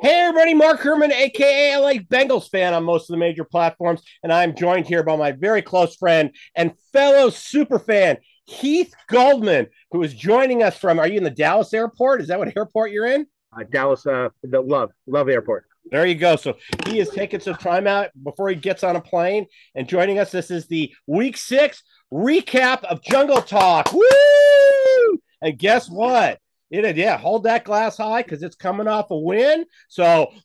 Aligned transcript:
Hey 0.00 0.20
everybody, 0.20 0.54
Mark 0.54 0.78
Herman, 0.78 1.10
aka 1.10 1.76
LA 1.76 1.94
Bengals 1.94 2.48
fan 2.48 2.72
on 2.72 2.84
most 2.84 3.10
of 3.10 3.14
the 3.14 3.18
major 3.18 3.42
platforms, 3.42 4.00
and 4.22 4.32
I'm 4.32 4.54
joined 4.54 4.86
here 4.86 5.02
by 5.02 5.16
my 5.16 5.32
very 5.32 5.60
close 5.60 5.96
friend 5.96 6.30
and 6.54 6.72
fellow 6.92 7.30
super 7.30 7.80
fan, 7.80 8.18
Heath 8.46 8.94
Goldman, 9.08 9.66
who 9.90 10.04
is 10.04 10.14
joining 10.14 10.62
us 10.62 10.78
from. 10.78 11.00
Are 11.00 11.08
you 11.08 11.18
in 11.18 11.24
the 11.24 11.30
Dallas 11.30 11.74
airport? 11.74 12.20
Is 12.20 12.28
that 12.28 12.38
what 12.38 12.56
airport 12.56 12.92
you're 12.92 13.06
in? 13.06 13.26
Uh, 13.52 13.64
Dallas, 13.64 14.06
uh, 14.06 14.28
the 14.44 14.60
Love 14.60 14.92
Love 15.08 15.28
Airport. 15.28 15.64
There 15.90 16.06
you 16.06 16.14
go. 16.14 16.36
So 16.36 16.56
he 16.86 17.00
is 17.00 17.10
taking 17.10 17.40
some 17.40 17.56
time 17.56 17.88
out 17.88 18.10
before 18.22 18.50
he 18.50 18.54
gets 18.54 18.84
on 18.84 18.94
a 18.94 19.00
plane 19.00 19.46
and 19.74 19.88
joining 19.88 20.20
us. 20.20 20.30
This 20.30 20.52
is 20.52 20.68
the 20.68 20.94
Week 21.08 21.36
Six 21.36 21.82
recap 22.12 22.84
of 22.84 23.02
Jungle 23.02 23.42
Talk. 23.42 23.92
Woo! 23.92 25.18
And 25.42 25.58
guess 25.58 25.88
what? 25.88 26.38
It, 26.70 26.96
yeah, 26.96 27.16
hold 27.16 27.44
that 27.44 27.64
glass 27.64 27.96
high 27.96 28.22
because 28.22 28.42
it's 28.42 28.56
coming 28.56 28.88
off 28.88 29.10
a 29.10 29.18
win. 29.18 29.64
So 29.88 30.32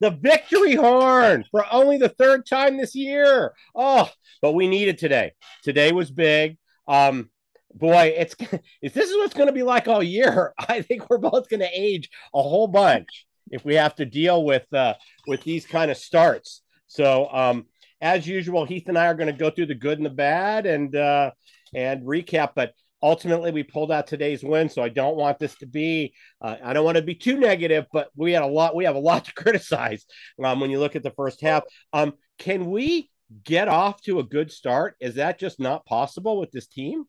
the 0.00 0.10
victory 0.10 0.74
horn 0.74 1.44
for 1.50 1.64
only 1.70 1.98
the 1.98 2.08
third 2.08 2.46
time 2.46 2.76
this 2.76 2.94
year. 2.94 3.54
Oh, 3.74 4.08
but 4.40 4.52
we 4.52 4.68
needed 4.68 4.98
today. 4.98 5.32
Today 5.62 5.92
was 5.92 6.10
big. 6.10 6.58
Um, 6.88 7.30
boy, 7.74 8.14
it's 8.16 8.34
if 8.82 8.94
this 8.94 9.10
is 9.10 9.16
what's 9.16 9.34
going 9.34 9.48
to 9.48 9.52
be 9.52 9.62
like 9.62 9.88
all 9.88 10.02
year, 10.02 10.54
I 10.68 10.82
think 10.82 11.08
we're 11.08 11.18
both 11.18 11.48
going 11.48 11.60
to 11.60 11.70
age 11.72 12.10
a 12.34 12.42
whole 12.42 12.68
bunch 12.68 13.26
if 13.50 13.64
we 13.64 13.74
have 13.74 13.94
to 13.96 14.06
deal 14.06 14.44
with 14.44 14.72
uh, 14.72 14.94
with 15.26 15.42
these 15.42 15.66
kind 15.66 15.90
of 15.90 15.96
starts. 15.96 16.62
So, 16.86 17.28
um, 17.32 17.66
as 18.00 18.26
usual, 18.26 18.64
Heath 18.64 18.88
and 18.88 18.98
I 18.98 19.06
are 19.06 19.14
going 19.14 19.32
to 19.32 19.38
go 19.38 19.50
through 19.50 19.66
the 19.66 19.74
good 19.74 19.98
and 19.98 20.06
the 20.06 20.10
bad 20.10 20.66
and 20.66 20.94
uh, 20.94 21.30
and 21.74 22.02
recap. 22.02 22.50
But 22.54 22.74
ultimately 23.04 23.52
we 23.52 23.62
pulled 23.62 23.92
out 23.92 24.06
today's 24.06 24.42
win 24.42 24.68
so 24.68 24.82
i 24.82 24.88
don't 24.88 25.16
want 25.16 25.38
this 25.38 25.54
to 25.56 25.66
be 25.66 26.12
uh, 26.40 26.56
i 26.64 26.72
don't 26.72 26.84
want 26.84 26.96
to 26.96 27.02
be 27.02 27.14
too 27.14 27.38
negative 27.38 27.84
but 27.92 28.08
we 28.16 28.32
had 28.32 28.42
a 28.42 28.46
lot 28.46 28.74
we 28.74 28.84
have 28.84 28.96
a 28.96 28.98
lot 28.98 29.24
to 29.26 29.34
criticize 29.34 30.06
um, 30.42 30.58
when 30.60 30.70
you 30.70 30.80
look 30.80 30.96
at 30.96 31.02
the 31.02 31.10
first 31.12 31.40
half. 31.40 31.62
Um, 31.92 32.14
can 32.38 32.70
we 32.70 33.10
get 33.44 33.68
off 33.68 34.02
to 34.02 34.18
a 34.18 34.24
good 34.24 34.50
start? 34.50 34.96
Is 35.00 35.16
that 35.16 35.38
just 35.38 35.60
not 35.60 35.84
possible 35.86 36.38
with 36.38 36.50
this 36.50 36.66
team? 36.66 37.04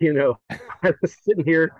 You 0.00 0.14
know 0.14 0.38
i 0.82 0.92
was 1.02 1.14
sitting 1.22 1.44
here 1.44 1.70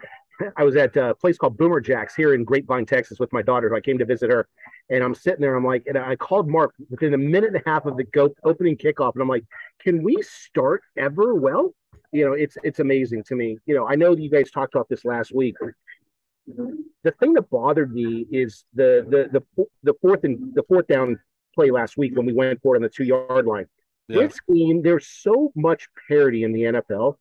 i 0.59 0.63
was 0.63 0.77
at 0.77 0.95
a 0.97 1.15
place 1.15 1.39
called 1.39 1.57
boomer 1.57 1.81
jacks 1.81 2.15
here 2.15 2.35
in 2.35 2.45
grapevine 2.45 2.85
texas 2.85 3.19
with 3.19 3.33
my 3.33 3.41
daughter 3.41 3.71
who 3.71 3.77
i 3.77 3.81
came 3.81 3.97
to 3.97 4.05
visit 4.05 4.31
her 4.31 4.47
and 4.91 5.03
i'm 5.03 5.15
sitting 5.15 5.41
there 5.41 5.55
i'm 5.55 5.65
like 5.65 5.85
and 5.87 5.97
i 5.97 6.15
called 6.15 6.47
mark 6.47 6.75
within 6.91 7.15
a 7.15 7.19
minute 7.19 7.55
and 7.55 7.63
a 7.65 7.71
half 7.71 7.87
of 7.87 7.97
the 7.97 8.35
opening 8.45 8.77
kickoff 8.77 9.15
and 9.15 9.23
i'm 9.23 9.29
like 9.29 9.45
can 9.81 10.03
we 10.03 10.21
start 10.21 10.83
ever 10.99 11.35
well 11.35 11.73
you 12.15 12.25
know, 12.25 12.33
it's 12.33 12.57
it's 12.63 12.79
amazing 12.79 13.25
to 13.25 13.35
me. 13.35 13.59
You 13.67 13.75
know, 13.75 13.89
I 13.89 13.97
know 13.97 14.17
you 14.17 14.31
guys 14.31 14.51
talked 14.51 14.75
about 14.75 14.89
this 14.89 15.05
last 15.05 15.35
week. 15.35 15.57
The 16.47 17.11
thing 17.19 17.35
that 17.35 17.51
bothered 17.51 17.93
me 17.93 18.27
is 18.31 18.65
the 18.73 19.05
the 19.09 19.41
the 19.57 19.67
the 19.83 19.95
fourth 20.01 20.23
and 20.23 20.55
the 20.55 20.63
fourth 20.63 20.87
down 20.87 21.19
play 21.55 21.71
last 21.71 21.97
week 21.97 22.17
when 22.17 22.25
we 22.25 22.33
went 22.33 22.63
for 22.63 22.75
it 22.75 22.79
on 22.79 22.83
the 22.83 22.89
two 22.89 23.05
yard 23.05 23.47
line. 23.47 23.67
Yeah. 24.07 24.21
This 24.21 24.39
game, 24.53 24.83
there's 24.83 25.09
so 25.09 25.53
much 25.57 25.89
parity 26.09 26.45
in 26.45 26.53
the 26.53 26.63
NFL. 26.63 27.17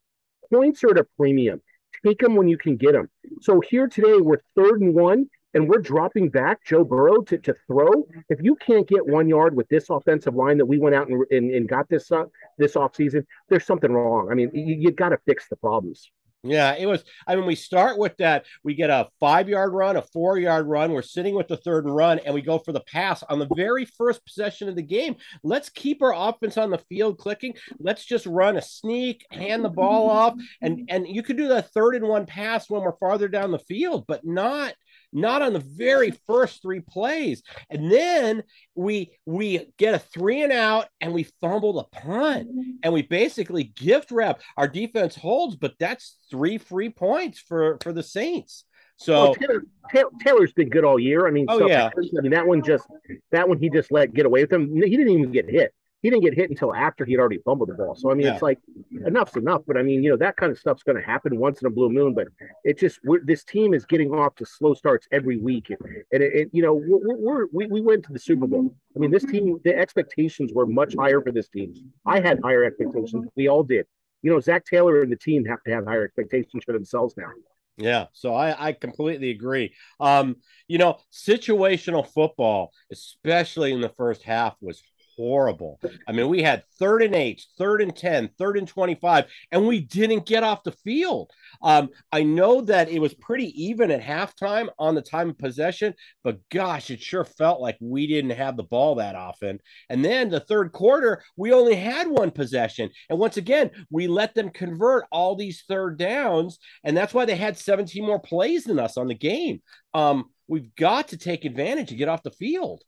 Points 0.52 0.84
are 0.84 0.92
at 0.92 1.00
a 1.00 1.08
premium. 1.18 1.62
Take 2.06 2.20
them 2.20 2.36
when 2.36 2.48
you 2.48 2.58
can 2.58 2.76
get 2.76 2.92
them. 2.92 3.10
So 3.42 3.62
here 3.62 3.88
today, 3.88 4.18
we're 4.18 4.42
third 4.56 4.82
and 4.82 4.94
one, 4.94 5.30
and 5.54 5.68
we're 5.68 5.80
dropping 5.80 6.30
back 6.30 6.64
Joe 6.66 6.84
Burrow 6.84 7.22
to, 7.22 7.38
to 7.38 7.56
throw, 7.68 8.08
if 8.30 8.40
you 8.42 8.56
can't 8.56 8.88
get 8.88 9.06
one 9.06 9.28
yard 9.28 9.56
with 9.56 9.68
this 9.70 9.90
offensive 9.90 10.36
line 10.36 10.58
that 10.58 10.66
we 10.66 10.80
went 10.80 10.96
out 10.96 11.08
and, 11.08 11.24
and, 11.32 11.52
and 11.52 11.68
got 11.68 11.90
this 11.90 12.12
uh, 12.12 12.26
this 12.58 12.74
offseason, 12.74 13.26
there's 13.50 13.66
something 13.66 13.92
wrong. 13.92 14.30
I 14.32 14.36
mean, 14.36 14.52
you, 14.54 14.76
you 14.76 14.92
got 14.92 15.10
to 15.10 15.20
fix 15.26 15.48
the 15.50 15.56
problems. 15.56 16.10
Yeah, 16.46 16.76
it 16.78 16.88
was. 16.88 17.06
I 17.26 17.38
mean, 17.38 17.46
we 17.46 17.56
start 17.56 17.98
with 17.98 18.18
that. 18.18 18.46
We 18.66 18.76
get 18.76 18.90
a 18.90 19.08
five 19.22 19.48
yard 19.48 19.72
run, 19.72 19.96
a 19.96 20.02
four 20.02 20.38
yard 20.38 20.68
run. 20.68 20.92
We're 20.92 21.02
sitting 21.02 21.36
with 21.36 21.48
the 21.48 21.56
third 21.56 21.86
and 21.86 21.96
run, 21.96 22.20
and 22.20 22.36
we 22.36 22.42
go 22.42 22.60
for 22.60 22.74
the 22.74 22.82
pass 22.82 23.24
on 23.24 23.40
the 23.40 23.48
very 23.56 23.86
first 23.86 24.26
possession 24.26 24.68
of 24.68 24.76
the 24.76 24.84
game. 24.84 25.16
Let's 25.44 25.70
keep 25.70 26.02
our 26.02 26.14
offense 26.14 26.58
on 26.58 26.70
the 26.70 26.84
field 26.90 27.18
clicking. 27.18 27.54
Let's 27.80 28.04
just 28.04 28.26
run 28.26 28.58
a 28.58 28.62
sneak, 28.62 29.26
hand 29.32 29.64
the 29.64 29.70
ball 29.70 30.10
off, 30.10 30.34
and 30.62 30.86
and 30.90 31.08
you 31.08 31.24
could 31.24 31.38
do 31.38 31.48
that 31.48 31.72
third 31.72 31.96
and 31.96 32.10
one 32.10 32.26
pass 32.26 32.70
when 32.70 32.82
we're 32.82 32.98
farther 32.98 33.30
down 33.30 33.52
the 33.52 33.60
field, 33.60 34.04
but 34.06 34.26
not 34.26 34.74
not 35.14 35.42
on 35.42 35.54
the 35.54 35.60
very 35.60 36.12
first 36.28 36.62
three 36.62 36.80
plays. 36.80 37.44
And 37.70 37.92
then 37.92 38.44
we 38.76 39.12
we 39.26 39.68
get 39.78 39.94
a 39.94 40.00
three 40.00 40.44
and 40.44 40.52
out 40.52 40.88
and 41.02 41.14
we 41.14 41.28
fumble 41.42 41.74
the 41.74 41.84
punt 41.84 42.50
and 42.84 42.94
we 42.94 43.02
basically 43.04 43.64
gift 43.64 44.12
wrap. 44.12 44.42
Our 44.58 44.68
defense 44.68 45.16
holds, 45.16 45.56
but 45.56 45.76
that's 45.80 46.18
three 46.30 46.58
free 46.58 46.90
points 46.90 47.40
for 47.40 47.78
for 47.82 47.94
the 47.94 48.04
Saints. 48.04 48.66
So 48.98 49.14
well, 49.14 49.36
Taylor, 49.36 50.10
Taylor's 50.24 50.54
been 50.54 50.70
good 50.70 50.84
all 50.84 51.00
year. 51.00 51.28
I 51.28 51.32
mean, 51.32 51.46
oh 51.50 51.60
so, 51.60 51.68
yeah. 51.68 51.90
I 51.96 52.22
mean 52.22 52.32
that 52.32 52.46
one 52.46 52.64
just 52.64 52.86
that 53.32 53.48
one 53.48 53.58
he 53.58 53.70
just 53.70 53.92
let 53.92 54.14
get 54.14 54.26
away 54.26 54.42
with 54.44 54.54
him. 54.54 54.74
He 54.76 54.98
didn't 54.98 55.10
even 55.10 55.32
get 55.32 55.50
hit 55.50 55.74
he 56.04 56.10
didn't 56.10 56.24
get 56.24 56.36
hit 56.36 56.50
until 56.50 56.76
after 56.76 57.06
he'd 57.06 57.18
already 57.18 57.40
fumbled 57.46 57.70
the 57.70 57.76
ball. 57.76 57.96
So 57.96 58.12
I 58.12 58.14
mean, 58.14 58.28
yeah. 58.28 58.34
it's 58.34 58.42
like 58.42 58.60
enough's 59.08 59.38
enough. 59.38 59.62
But 59.66 59.78
I 59.78 59.84
mean, 59.84 60.04
you 60.04 60.10
know, 60.10 60.18
that 60.18 60.36
kind 60.36 60.52
of 60.52 60.60
stuff's 60.60 60.84
going 60.84 60.98
to 60.98 61.02
happen 61.02 61.40
once 61.40 61.62
in 61.62 61.68
a 61.68 61.70
blue 61.70 61.90
moon. 61.90 62.14
But 62.14 62.28
it 62.66 62.78
just 62.78 63.00
this 63.24 63.46
team 63.46 63.74
is 63.74 63.86
getting 63.86 64.12
off 64.12 64.36
to 64.36 64.46
slow 64.46 64.74
starts 64.74 65.08
every 65.14 65.38
week, 65.38 65.70
and, 65.70 65.80
and 66.12 66.22
it, 66.22 66.34
it, 66.34 66.50
you 66.52 66.62
know 66.62 66.74
we're, 66.74 67.16
we're, 67.16 67.46
we 67.54 67.68
we 67.68 67.82
went 67.82 68.04
to 68.06 68.14
the 68.14 68.20
Super 68.20 68.46
Bowl. 68.46 68.76
I 68.96 69.00
mean, 69.00 69.12
this 69.12 69.24
team 69.24 69.60
the 69.64 69.76
expectations 69.76 70.52
were 70.54 70.66
much 70.66 70.94
higher 71.00 71.22
for 71.22 71.32
this 71.32 71.48
team. 71.48 71.74
I 72.06 72.20
had 72.20 72.42
higher 72.44 72.66
expectations. 72.66 73.26
We 73.36 73.48
all 73.48 73.64
did. 73.64 73.88
You 74.24 74.32
know, 74.32 74.42
Zac 74.42 74.66
Taylor 74.66 75.02
and 75.02 75.12
the 75.12 75.18
team 75.18 75.46
have 75.46 75.64
to 75.64 75.72
have 75.72 75.86
higher 75.86 76.04
expectations 76.04 76.64
for 76.66 76.74
themselves 76.74 77.16
now. 77.18 77.32
Yeah, 77.78 78.06
so 78.14 78.36
I, 78.36 78.68
I 78.68 78.74
completely 78.74 79.32
agree. 79.32 79.74
Um, 80.00 80.36
you 80.68 80.78
know, 80.78 81.00
situational 81.12 82.08
football, 82.08 82.72
especially 82.92 83.74
in 83.74 83.82
the 83.82 83.90
first 83.90 84.22
half, 84.22 84.56
was 84.62 84.84
horrible. 85.16 85.80
I 86.08 86.12
mean, 86.12 86.28
we 86.30 86.42
had 86.42 86.64
third 86.80 87.04
and 87.04 87.16
eight, 87.16 87.46
third 87.58 87.82
and 87.82 87.96
10, 87.96 88.30
third 88.38 88.58
and 88.58 88.68
25, 88.68 89.26
and 89.52 89.68
we 89.68 89.80
didn't 89.80 90.26
get 90.26 90.44
off 90.44 90.64
the 90.64 90.72
field. 90.72 91.32
Um, 91.62 91.90
I 92.12 92.24
know 92.24 92.62
that 92.62 92.90
it 92.90 93.00
was 93.00 93.14
pretty 93.14 93.66
even 93.66 93.92
at 93.92 94.02
halftime 94.02 94.70
on 94.80 94.96
the 94.96 95.02
time 95.02 95.30
of 95.30 95.38
possession, 95.38 95.94
but 96.24 96.40
gosh, 96.50 96.90
it 96.90 97.02
sure 97.02 97.26
felt 97.26 97.62
like 97.62 97.78
we 97.80 98.08
didn't 98.08 98.32
have 98.32 98.58
the 98.58 98.64
ball 98.64 98.96
that 98.96 99.16
often. 99.16 99.60
And 99.90 100.04
then 100.04 100.30
the 100.30 100.40
third 100.40 100.72
quarter, 100.72 101.24
we 101.38 101.54
only 101.54 101.76
had 101.76 102.08
one 102.08 102.32
possession. 102.32 102.90
And 103.10 103.20
once 103.20 103.38
again, 103.38 103.72
we 103.90 104.08
let 104.08 104.36
them 104.36 104.50
convert 104.50 105.06
all 105.12 105.36
these 105.36 105.64
third 105.68 105.98
downs. 105.98 106.60
And 106.84 106.96
that's 106.96 107.14
why 107.14 107.26
they 107.26 107.36
had 107.36 107.58
17 107.58 108.06
more 108.06 108.20
plays 108.20 108.64
than 108.64 108.80
us 108.80 108.98
on 108.98 109.08
the 109.08 109.16
game. 109.16 109.62
Um, 109.94 110.26
we've 110.48 110.74
got 110.76 111.10
to 111.10 111.18
take 111.18 111.46
advantage 111.46 111.90
and 111.90 111.98
get 111.98 112.10
off 112.10 112.24
the 112.24 112.32
field 112.32 112.84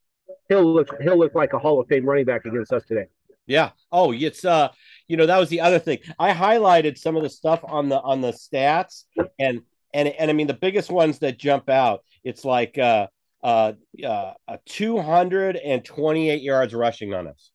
he'll 0.50 0.74
look 0.74 1.02
he'll 1.02 1.18
look 1.18 1.36
like 1.36 1.54
a 1.54 1.60
Hall 1.60 1.80
of 1.80 1.88
Fame 1.88 2.06
running 2.06 2.26
back 2.26 2.46
against 2.46 2.72
us 2.72 2.84
today. 2.86 3.08
Yeah. 3.48 3.72
Oh, 3.92 4.12
it's 4.12 4.44
uh, 4.44 4.70
you 5.08 5.18
know, 5.18 5.26
that 5.26 5.38
was 5.38 5.50
the 5.50 5.62
other 5.62 5.80
thing. 5.80 6.00
I 6.18 6.34
highlighted 6.34 6.98
some 6.98 7.16
of 7.16 7.24
the 7.24 7.30
stuff 7.30 7.62
on 7.64 7.90
the 7.90 8.00
on 8.02 8.22
the 8.22 8.32
stats, 8.32 9.04
and 9.40 9.62
and 9.94 10.08
and 10.10 10.30
I 10.30 10.34
mean 10.34 10.48
the 10.48 10.54
biggest 10.54 10.90
ones 10.90 11.20
that 11.20 11.38
jump 11.38 11.70
out. 11.70 12.04
It's 12.24 12.44
like 12.44 12.78
uh 12.78 13.08
uh, 13.44 13.74
uh 14.04 14.34
228 14.66 16.42
yards 16.42 16.74
rushing 16.74 17.14
on 17.14 17.28
us. 17.28 17.52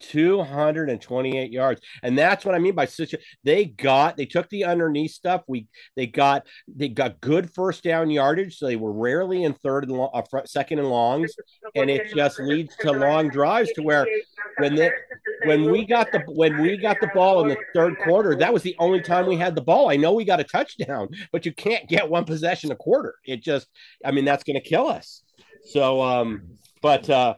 228 0.00 1.52
yards. 1.52 1.80
And 2.02 2.18
that's 2.18 2.44
what 2.44 2.54
i 2.54 2.58
mean 2.58 2.74
by 2.74 2.86
such 2.86 3.14
a 3.14 3.18
they 3.44 3.66
got 3.66 4.16
they 4.16 4.26
took 4.26 4.48
the 4.48 4.64
underneath 4.64 5.12
stuff. 5.12 5.42
We 5.46 5.66
they 5.96 6.06
got 6.06 6.46
they 6.68 6.88
got 6.88 7.20
good 7.20 7.52
first 7.52 7.84
down 7.84 8.10
yardage. 8.10 8.56
So 8.56 8.66
they 8.66 8.76
were 8.76 8.92
rarely 8.92 9.44
in 9.44 9.52
third 9.54 9.84
and 9.84 9.92
long, 9.92 10.10
uh, 10.12 10.22
second 10.44 10.78
and 10.78 10.88
longs 10.88 11.32
and 11.74 11.90
it 11.90 12.12
just 12.14 12.40
leads 12.40 12.74
to 12.76 12.92
long 12.92 13.28
drives 13.28 13.72
to 13.72 13.82
where 13.82 14.06
when 14.58 14.74
they 14.74 14.90
when 15.44 15.70
we 15.70 15.84
got 15.86 16.10
the 16.12 16.22
when 16.26 16.60
we 16.60 16.76
got 16.76 17.00
the 17.00 17.10
ball 17.14 17.42
in 17.42 17.48
the 17.48 17.56
third 17.74 17.96
quarter 17.98 18.34
that 18.36 18.52
was 18.52 18.62
the 18.62 18.76
only 18.78 19.00
time 19.00 19.26
we 19.26 19.36
had 19.36 19.54
the 19.54 19.62
ball. 19.62 19.90
I 19.90 19.96
know 19.96 20.12
we 20.12 20.24
got 20.24 20.40
a 20.40 20.44
touchdown 20.44 21.08
but 21.32 21.46
you 21.46 21.52
can't 21.52 21.88
get 21.88 22.08
one 22.08 22.24
possession 22.24 22.72
a 22.72 22.76
quarter. 22.76 23.14
It 23.24 23.42
just 23.42 23.68
i 24.04 24.10
mean 24.10 24.24
that's 24.24 24.44
going 24.44 24.60
to 24.60 24.68
kill 24.68 24.86
us. 24.86 25.22
So 25.66 26.02
um 26.02 26.58
but 26.82 27.08
uh 27.08 27.34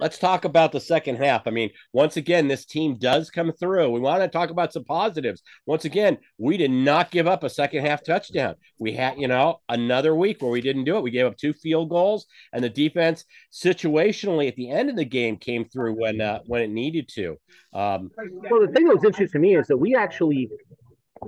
let's 0.00 0.18
talk 0.18 0.44
about 0.44 0.72
the 0.72 0.80
second 0.80 1.16
half. 1.16 1.42
I 1.46 1.50
mean, 1.50 1.70
once 1.92 2.16
again, 2.16 2.48
this 2.48 2.64
team 2.64 2.96
does 2.98 3.30
come 3.30 3.52
through. 3.52 3.90
We 3.90 4.00
want 4.00 4.22
to 4.22 4.28
talk 4.28 4.50
about 4.50 4.72
some 4.72 4.84
positives. 4.84 5.42
Once 5.66 5.84
again, 5.84 6.18
we 6.38 6.56
did 6.56 6.70
not 6.70 7.10
give 7.10 7.26
up 7.26 7.44
a 7.44 7.50
second 7.50 7.84
half 7.84 8.02
touchdown. 8.04 8.54
We 8.78 8.92
had, 8.92 9.18
you 9.18 9.28
know, 9.28 9.60
another 9.68 10.14
week 10.14 10.42
where 10.42 10.50
we 10.50 10.60
didn't 10.60 10.84
do 10.84 10.96
it. 10.96 11.02
We 11.02 11.10
gave 11.10 11.26
up 11.26 11.36
two 11.36 11.52
field 11.52 11.90
goals, 11.90 12.26
and 12.52 12.62
the 12.62 12.70
defense 12.70 13.24
situationally 13.52 14.48
at 14.48 14.56
the 14.56 14.70
end 14.70 14.90
of 14.90 14.96
the 14.96 15.04
game 15.04 15.36
came 15.36 15.64
through 15.64 15.94
when 15.94 16.20
uh, 16.20 16.40
when 16.46 16.62
it 16.62 16.70
needed 16.70 17.08
to. 17.14 17.36
Um, 17.72 18.10
well, 18.50 18.60
the 18.60 18.72
thing 18.72 18.86
that 18.86 18.96
was 18.96 19.04
interesting 19.04 19.28
to 19.28 19.38
me 19.38 19.56
is 19.56 19.66
that 19.68 19.76
we 19.76 19.94
actually 19.94 20.50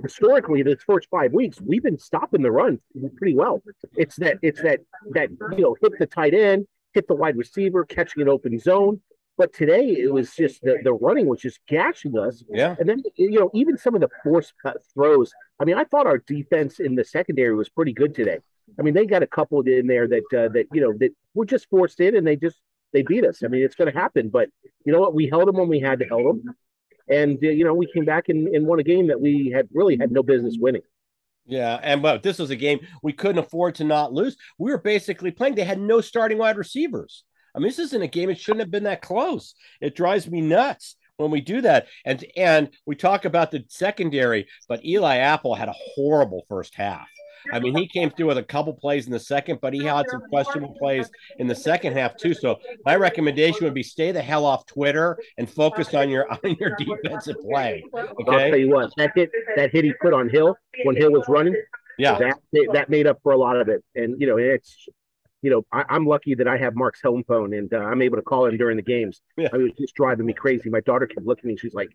historically 0.03 0.61
this 0.61 0.83
first 0.85 1.07
five 1.09 1.33
weeks 1.33 1.59
we've 1.61 1.81
been 1.81 1.97
stopping 1.97 2.41
the 2.41 2.51
run 2.51 2.79
pretty 3.17 3.35
well. 3.35 3.61
It's 3.95 4.15
that 4.17 4.37
it's 4.41 4.61
that 4.61 4.81
that 5.11 5.29
you 5.57 5.63
know 5.63 5.75
hit 5.81 5.93
the 5.97 6.05
tight 6.05 6.33
end 6.33 6.67
hit 6.97 7.07
the 7.07 7.15
wide 7.15 7.37
receiver, 7.37 7.85
catching 7.85 8.23
an 8.23 8.29
open 8.29 8.57
zone. 8.57 8.99
But 9.37 9.53
today 9.53 9.89
it 9.91 10.11
was 10.11 10.33
just 10.33 10.63
the, 10.63 10.79
the 10.83 10.93
running 10.93 11.27
was 11.27 11.39
just 11.39 11.59
gashing 11.67 12.17
us. 12.17 12.43
Yeah. 12.49 12.75
And 12.79 12.89
then 12.89 13.03
you 13.15 13.39
know 13.39 13.51
even 13.53 13.77
some 13.77 13.93
of 13.93 14.01
the 14.01 14.09
force 14.23 14.51
cut 14.63 14.77
throws. 14.93 15.31
I 15.59 15.65
mean, 15.65 15.77
I 15.77 15.83
thought 15.83 16.07
our 16.07 16.17
defense 16.17 16.79
in 16.79 16.95
the 16.95 17.03
secondary 17.03 17.55
was 17.55 17.69
pretty 17.69 17.93
good 17.93 18.15
today. 18.15 18.39
I 18.79 18.81
mean, 18.81 18.95
they 18.95 19.05
got 19.05 19.21
a 19.21 19.27
couple 19.27 19.61
in 19.61 19.85
there 19.85 20.07
that 20.07 20.23
uh, 20.35 20.49
that 20.49 20.65
you 20.73 20.81
know 20.81 20.93
that 20.97 21.11
were 21.35 21.45
just 21.45 21.69
forced 21.69 21.99
in 21.99 22.15
and 22.15 22.25
they 22.25 22.35
just 22.35 22.57
they 22.93 23.03
beat 23.03 23.25
us. 23.25 23.43
I 23.43 23.47
mean, 23.47 23.61
it's 23.61 23.75
going 23.75 23.91
to 23.91 23.97
happen. 23.97 24.29
But 24.29 24.49
you 24.85 24.91
know 24.91 24.99
what? 24.99 25.13
We 25.13 25.27
held 25.27 25.47
them 25.47 25.57
when 25.57 25.67
we 25.67 25.79
had 25.79 25.99
to 25.99 26.05
hold 26.05 26.25
them, 26.25 26.55
and 27.07 27.37
uh, 27.43 27.49
you 27.49 27.63
know 27.63 27.75
we 27.75 27.87
came 27.93 28.05
back 28.05 28.29
and, 28.29 28.47
and 28.47 28.65
won 28.65 28.79
a 28.79 28.83
game 28.83 29.07
that 29.07 29.21
we 29.21 29.51
had 29.55 29.67
really 29.71 29.97
had 29.97 30.11
no 30.11 30.23
business 30.23 30.57
winning. 30.59 30.81
Yeah, 31.47 31.79
and 31.81 32.01
but 32.01 32.23
this 32.23 32.39
was 32.39 32.49
a 32.49 32.55
game 32.55 32.85
we 33.01 33.13
couldn't 33.13 33.39
afford 33.39 33.75
to 33.75 33.85
not 33.85 34.13
lose. 34.13 34.35
We 34.57 34.69
were 34.71 34.77
basically 34.77 35.31
playing. 35.31 35.55
They 35.55 35.63
had 35.63 35.79
no 35.79 36.01
starting 36.01 36.37
wide 36.37 36.57
receivers. 36.57 37.23
I 37.55 37.59
mean, 37.59 37.69
this 37.69 37.79
isn't 37.79 38.01
a 38.01 38.07
game. 38.07 38.29
It 38.29 38.37
shouldn't 38.37 38.59
have 38.59 38.71
been 38.71 38.83
that 38.83 39.01
close. 39.01 39.55
It 39.81 39.95
drives 39.95 40.29
me 40.29 40.41
nuts 40.41 40.97
when 41.15 41.31
we 41.31 41.41
do 41.41 41.61
that. 41.61 41.87
And 42.05 42.23
and 42.35 42.69
we 42.85 42.95
talk 42.95 43.25
about 43.25 43.51
the 43.51 43.63
secondary, 43.69 44.47
but 44.67 44.85
Eli 44.85 45.17
Apple 45.17 45.55
had 45.55 45.69
a 45.69 45.75
horrible 45.95 46.45
first 46.49 46.75
half. 46.75 47.07
I 47.51 47.59
mean, 47.59 47.75
he 47.75 47.87
came 47.87 48.09
through 48.09 48.27
with 48.27 48.37
a 48.37 48.43
couple 48.43 48.73
plays 48.73 49.05
in 49.05 49.11
the 49.11 49.19
second, 49.19 49.59
but 49.61 49.73
he 49.73 49.83
had 49.83 50.09
some 50.09 50.21
questionable 50.29 50.75
plays 50.77 51.09
in 51.39 51.47
the 51.47 51.55
second 51.55 51.93
half 51.93 52.15
too. 52.17 52.33
So 52.33 52.59
my 52.85 52.95
recommendation 52.95 53.63
would 53.63 53.73
be 53.73 53.83
stay 53.83 54.11
the 54.11 54.21
hell 54.21 54.45
off 54.45 54.65
Twitter 54.65 55.17
and 55.37 55.49
focus 55.49 55.93
on 55.93 56.09
your 56.09 56.29
on 56.31 56.55
your 56.59 56.75
defensive 56.77 57.37
play. 57.41 57.83
Okay. 57.93 58.07
I'll 58.27 58.49
tell 58.49 58.57
you 58.57 58.69
what, 58.69 58.91
that 58.97 59.11
hit 59.15 59.29
that 59.55 59.71
hit 59.71 59.85
he 59.85 59.93
put 60.01 60.13
on 60.13 60.29
Hill 60.29 60.55
when 60.83 60.95
Hill 60.95 61.11
was 61.11 61.25
running, 61.27 61.55
yeah, 61.97 62.17
that 62.17 62.37
that 62.73 62.89
made 62.89 63.07
up 63.07 63.19
for 63.23 63.31
a 63.31 63.37
lot 63.37 63.57
of 63.57 63.69
it. 63.69 63.83
And 63.95 64.19
you 64.19 64.27
know, 64.27 64.37
it's 64.37 64.87
you 65.41 65.51
know, 65.51 65.65
I, 65.71 65.95
am 65.95 66.05
lucky 66.05 66.35
that 66.35 66.47
I 66.47 66.57
have 66.57 66.75
Mark's 66.75 67.01
home 67.01 67.23
phone 67.27 67.53
and 67.53 67.71
uh, 67.73 67.77
I'm 67.77 68.01
able 68.01 68.17
to 68.17 68.23
call 68.23 68.45
him 68.45 68.57
during 68.57 68.77
the 68.77 68.83
games. 68.83 69.21
Yeah. 69.37 69.49
I 69.53 69.57
was 69.57 69.71
just 69.79 69.95
driving 69.95 70.25
me 70.25 70.33
crazy. 70.33 70.69
My 70.69 70.79
daughter 70.81 71.05
kept 71.05 71.25
looking 71.25 71.49
at 71.49 71.53
me. 71.53 71.57
She's 71.57 71.73
like, 71.73 71.89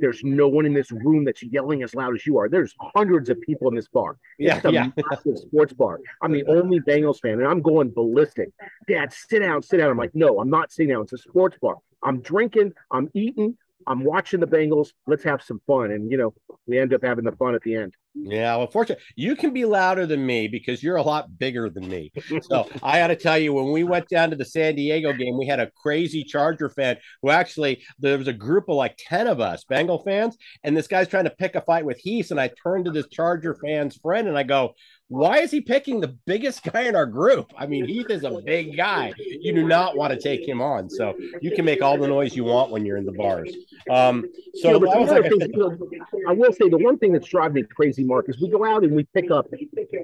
"There's 0.00 0.22
no 0.24 0.48
one 0.48 0.66
in 0.66 0.74
this 0.74 0.90
room 0.90 1.24
that's 1.24 1.42
yelling 1.42 1.82
as 1.82 1.94
loud 1.94 2.14
as 2.14 2.26
you 2.26 2.38
are. 2.38 2.48
There's 2.48 2.74
hundreds 2.94 3.28
of 3.28 3.40
people 3.40 3.68
in 3.68 3.74
this 3.74 3.88
bar. 3.88 4.16
Yeah, 4.38 4.56
it's 4.56 4.64
a 4.64 4.72
yeah. 4.72 4.88
massive 5.10 5.38
sports 5.38 5.72
bar. 5.72 6.00
I'm 6.22 6.32
the 6.32 6.44
only 6.46 6.80
Bengals 6.80 7.20
fan, 7.20 7.34
and 7.34 7.46
I'm 7.46 7.62
going 7.62 7.90
ballistic. 7.90 8.50
Dad, 8.88 9.12
sit 9.12 9.40
down, 9.40 9.62
sit 9.62 9.78
down. 9.78 9.90
I'm 9.90 9.98
like, 9.98 10.14
no, 10.14 10.40
I'm 10.40 10.50
not 10.50 10.72
sitting 10.72 10.90
down. 10.90 11.02
It's 11.02 11.12
a 11.12 11.18
sports 11.18 11.56
bar. 11.60 11.76
I'm 12.02 12.20
drinking. 12.20 12.72
I'm 12.90 13.08
eating. 13.14 13.56
I'm 13.86 14.04
watching 14.04 14.40
the 14.40 14.46
Bengals. 14.46 14.88
Let's 15.06 15.24
have 15.24 15.42
some 15.42 15.60
fun. 15.66 15.92
And, 15.92 16.10
you 16.10 16.18
know, 16.18 16.34
we 16.66 16.78
end 16.78 16.92
up 16.92 17.02
having 17.02 17.24
the 17.24 17.32
fun 17.32 17.54
at 17.54 17.62
the 17.62 17.76
end. 17.76 17.94
Yeah, 18.14 18.56
well, 18.56 18.66
fortunately, 18.66 19.04
you 19.14 19.36
can 19.36 19.52
be 19.52 19.64
louder 19.64 20.04
than 20.04 20.26
me 20.26 20.48
because 20.48 20.82
you're 20.82 20.96
a 20.96 21.02
lot 21.02 21.38
bigger 21.38 21.70
than 21.70 21.88
me. 21.88 22.10
So 22.42 22.68
I 22.82 22.98
got 22.98 23.08
to 23.08 23.16
tell 23.16 23.38
you, 23.38 23.52
when 23.52 23.70
we 23.70 23.84
went 23.84 24.08
down 24.08 24.30
to 24.30 24.36
the 24.36 24.44
San 24.44 24.74
Diego 24.74 25.12
game, 25.12 25.38
we 25.38 25.46
had 25.46 25.60
a 25.60 25.70
crazy 25.80 26.24
Charger 26.24 26.68
fan 26.68 26.96
who 27.22 27.30
actually 27.30 27.84
there 28.00 28.18
was 28.18 28.26
a 28.26 28.32
group 28.32 28.64
of 28.68 28.74
like 28.74 28.98
ten 28.98 29.28
of 29.28 29.40
us 29.40 29.64
Bengal 29.68 30.02
fans, 30.02 30.36
and 30.64 30.76
this 30.76 30.88
guy's 30.88 31.06
trying 31.06 31.24
to 31.24 31.30
pick 31.30 31.54
a 31.54 31.60
fight 31.60 31.84
with 31.84 31.98
Heath, 31.98 32.32
and 32.32 32.40
I 32.40 32.50
turned 32.60 32.86
to 32.86 32.90
this 32.90 33.08
Charger 33.08 33.54
fan's 33.54 33.96
friend 33.96 34.26
and 34.26 34.36
I 34.36 34.42
go, 34.42 34.74
why 35.08 35.38
is 35.38 35.50
he 35.50 35.62
picking 35.62 36.00
the 36.00 36.08
biggest 36.08 36.62
guy 36.62 36.82
in 36.82 36.94
our 36.94 37.06
group? 37.06 37.52
I 37.56 37.66
mean, 37.66 37.86
Heath 37.86 38.10
is 38.10 38.24
a 38.24 38.42
big 38.44 38.76
guy. 38.76 39.14
You 39.16 39.54
do 39.54 39.66
not 39.66 39.96
want 39.96 40.12
to 40.12 40.20
take 40.20 40.46
him 40.46 40.60
on. 40.60 40.90
So 40.90 41.14
you 41.40 41.50
can 41.52 41.64
make 41.64 41.80
all 41.80 41.96
the 41.96 42.06
noise 42.06 42.36
you 42.36 42.44
want 42.44 42.70
when 42.70 42.84
you're 42.84 42.98
in 42.98 43.06
the 43.06 43.12
bars. 43.12 43.50
Um, 43.90 44.26
so 44.54 44.72
you 44.72 44.80
know, 44.80 44.90
like 44.90 45.30
thing, 45.30 46.02
I 46.28 46.32
will 46.32 46.52
say 46.52 46.68
the 46.68 46.76
one 46.76 46.98
thing 46.98 47.12
that's 47.12 47.26
driving 47.26 47.54
me 47.54 47.62
crazy, 47.62 48.04
Mark, 48.04 48.28
is 48.28 48.38
we 48.40 48.50
go 48.50 48.66
out 48.66 48.84
and 48.84 48.94
we 48.94 49.04
pick 49.14 49.30
up 49.30 49.46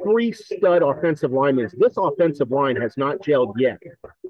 three 0.03 0.33
stud 0.33 0.83
offensive 0.83 1.33
linemen. 1.33 1.71
This 1.77 1.95
offensive 1.99 2.51
line 2.51 2.77
has 2.77 2.97
not 2.97 3.19
gelled 3.19 3.55
yet. 3.59 3.79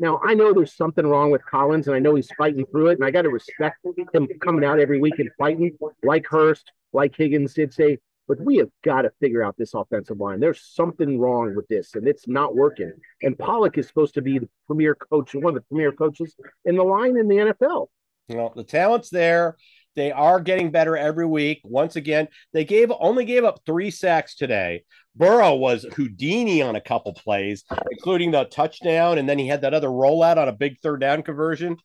Now 0.00 0.20
I 0.24 0.34
know 0.34 0.52
there's 0.52 0.74
something 0.74 1.06
wrong 1.06 1.30
with 1.30 1.44
Collins, 1.46 1.86
and 1.86 1.94
I 1.94 2.00
know 2.00 2.16
he's 2.16 2.30
fighting 2.36 2.66
through 2.66 2.88
it, 2.88 2.94
and 2.94 3.04
I 3.04 3.12
got 3.12 3.22
to 3.22 3.30
respect 3.30 3.78
him 4.12 4.28
coming 4.42 4.64
out 4.64 4.80
every 4.80 5.00
week 5.00 5.20
and 5.20 5.30
fighting, 5.38 5.78
like 6.02 6.26
Hurst, 6.26 6.72
like 6.92 7.14
Higgins 7.16 7.54
did 7.54 7.72
say 7.72 7.98
but 8.26 8.40
we 8.40 8.56
have 8.56 8.70
got 8.82 9.02
to 9.02 9.12
figure 9.20 9.42
out 9.42 9.56
this 9.56 9.74
offensive 9.74 10.18
line. 10.18 10.40
There's 10.40 10.62
something 10.74 11.18
wrong 11.18 11.54
with 11.54 11.68
this, 11.68 11.94
and 11.94 12.06
it's 12.06 12.26
not 12.26 12.54
working. 12.54 12.92
And 13.22 13.38
Pollack 13.38 13.76
is 13.78 13.86
supposed 13.86 14.14
to 14.14 14.22
be 14.22 14.38
the 14.38 14.48
premier 14.66 14.94
coach, 14.94 15.34
one 15.34 15.46
of 15.46 15.54
the 15.54 15.68
premier 15.68 15.92
coaches 15.92 16.34
in 16.64 16.76
the 16.76 16.84
line 16.84 17.16
in 17.16 17.28
the 17.28 17.36
NFL. 17.36 17.88
Well, 18.28 18.52
the 18.56 18.64
talent's 18.64 19.10
there. 19.10 19.56
They 19.96 20.10
are 20.10 20.40
getting 20.40 20.70
better 20.70 20.96
every 20.96 21.26
week. 21.26 21.60
Once 21.62 21.96
again, 21.96 22.28
they 22.52 22.64
gave 22.64 22.90
only 22.98 23.24
gave 23.24 23.44
up 23.44 23.60
three 23.64 23.90
sacks 23.90 24.34
today. 24.34 24.84
Burrow 25.14 25.54
was 25.54 25.86
Houdini 25.94 26.62
on 26.62 26.74
a 26.74 26.80
couple 26.80 27.14
plays, 27.14 27.64
including 27.92 28.32
the 28.32 28.44
touchdown, 28.44 29.18
and 29.18 29.28
then 29.28 29.38
he 29.38 29.46
had 29.46 29.60
that 29.60 29.74
other 29.74 29.88
rollout 29.88 30.36
on 30.36 30.48
a 30.48 30.52
big 30.52 30.80
third 30.80 31.00
down 31.00 31.22
conversion. 31.22 31.76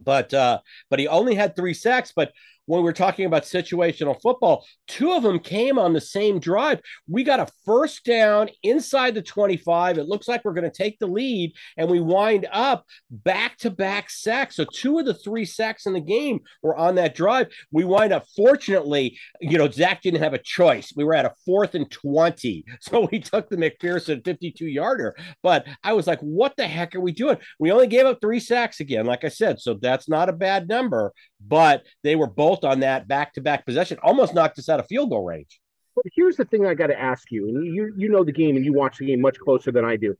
But 0.00 0.32
uh, 0.32 0.60
but 0.88 0.98
he 0.98 1.08
only 1.08 1.34
had 1.34 1.56
three 1.56 1.74
sacks. 1.74 2.12
But 2.14 2.32
when 2.66 2.82
we're 2.82 2.92
talking 2.92 3.26
about 3.26 3.44
situational 3.44 4.20
football, 4.20 4.64
two 4.86 5.12
of 5.12 5.22
them 5.22 5.38
came 5.38 5.78
on 5.78 5.92
the 5.92 6.00
same 6.00 6.38
drive. 6.38 6.80
We 7.08 7.24
got 7.24 7.40
a 7.40 7.48
first 7.64 8.04
down 8.04 8.50
inside 8.62 9.14
the 9.14 9.22
25. 9.22 9.98
It 9.98 10.08
looks 10.08 10.28
like 10.28 10.44
we're 10.44 10.52
going 10.52 10.70
to 10.70 10.76
take 10.76 10.98
the 10.98 11.06
lead, 11.06 11.52
and 11.76 11.90
we 11.90 12.00
wind 12.00 12.46
up 12.52 12.84
back 13.10 13.56
to 13.58 13.70
back 13.70 14.10
sacks. 14.10 14.56
So, 14.56 14.64
two 14.72 14.98
of 14.98 15.06
the 15.06 15.14
three 15.14 15.44
sacks 15.44 15.86
in 15.86 15.92
the 15.92 16.00
game 16.00 16.40
were 16.62 16.76
on 16.76 16.96
that 16.96 17.14
drive. 17.14 17.48
We 17.70 17.84
wind 17.84 18.12
up, 18.12 18.24
fortunately, 18.36 19.18
you 19.40 19.58
know, 19.58 19.70
Zac 19.70 20.02
didn't 20.02 20.22
have 20.22 20.34
a 20.34 20.38
choice. 20.38 20.92
We 20.94 21.04
were 21.04 21.14
at 21.14 21.24
a 21.24 21.32
fourth 21.44 21.74
and 21.74 21.90
20. 21.90 22.64
So, 22.80 23.08
we 23.10 23.18
took 23.18 23.48
the 23.48 23.56
McPherson 23.56 24.24
52 24.24 24.66
yarder. 24.66 25.16
But 25.42 25.66
I 25.82 25.92
was 25.92 26.06
like, 26.06 26.20
what 26.20 26.54
the 26.56 26.66
heck 26.66 26.94
are 26.94 27.00
we 27.00 27.10
doing? 27.10 27.38
We 27.58 27.72
only 27.72 27.86
gave 27.86 28.06
up 28.06 28.18
three 28.20 28.38
sacks 28.38 28.80
again, 28.80 29.06
like 29.06 29.24
I 29.24 29.28
said. 29.28 29.60
So, 29.60 29.74
that's 29.74 30.08
not 30.08 30.28
a 30.28 30.32
bad 30.32 30.68
number, 30.68 31.12
but 31.40 31.82
they 32.04 32.16
were 32.16 32.28
both 32.28 32.55
on 32.64 32.80
that 32.80 33.08
back 33.08 33.32
to 33.34 33.40
back 33.40 33.64
possession, 33.66 33.98
almost 34.02 34.34
knocked 34.34 34.58
us 34.58 34.68
out 34.68 34.80
of 34.80 34.86
field 34.86 35.10
goal 35.10 35.24
range. 35.24 35.60
But 35.96 36.04
here's 36.14 36.36
the 36.36 36.44
thing 36.44 36.66
I 36.66 36.74
got 36.74 36.88
to 36.88 37.00
ask 37.00 37.30
you, 37.30 37.48
and 37.48 37.74
you 37.74 37.92
you 37.96 38.08
know 38.10 38.22
the 38.22 38.32
game 38.32 38.56
and 38.56 38.64
you 38.64 38.72
watch 38.72 38.98
the 38.98 39.06
game 39.06 39.20
much 39.20 39.38
closer 39.38 39.72
than 39.72 39.84
I 39.84 39.96
do. 39.96 40.16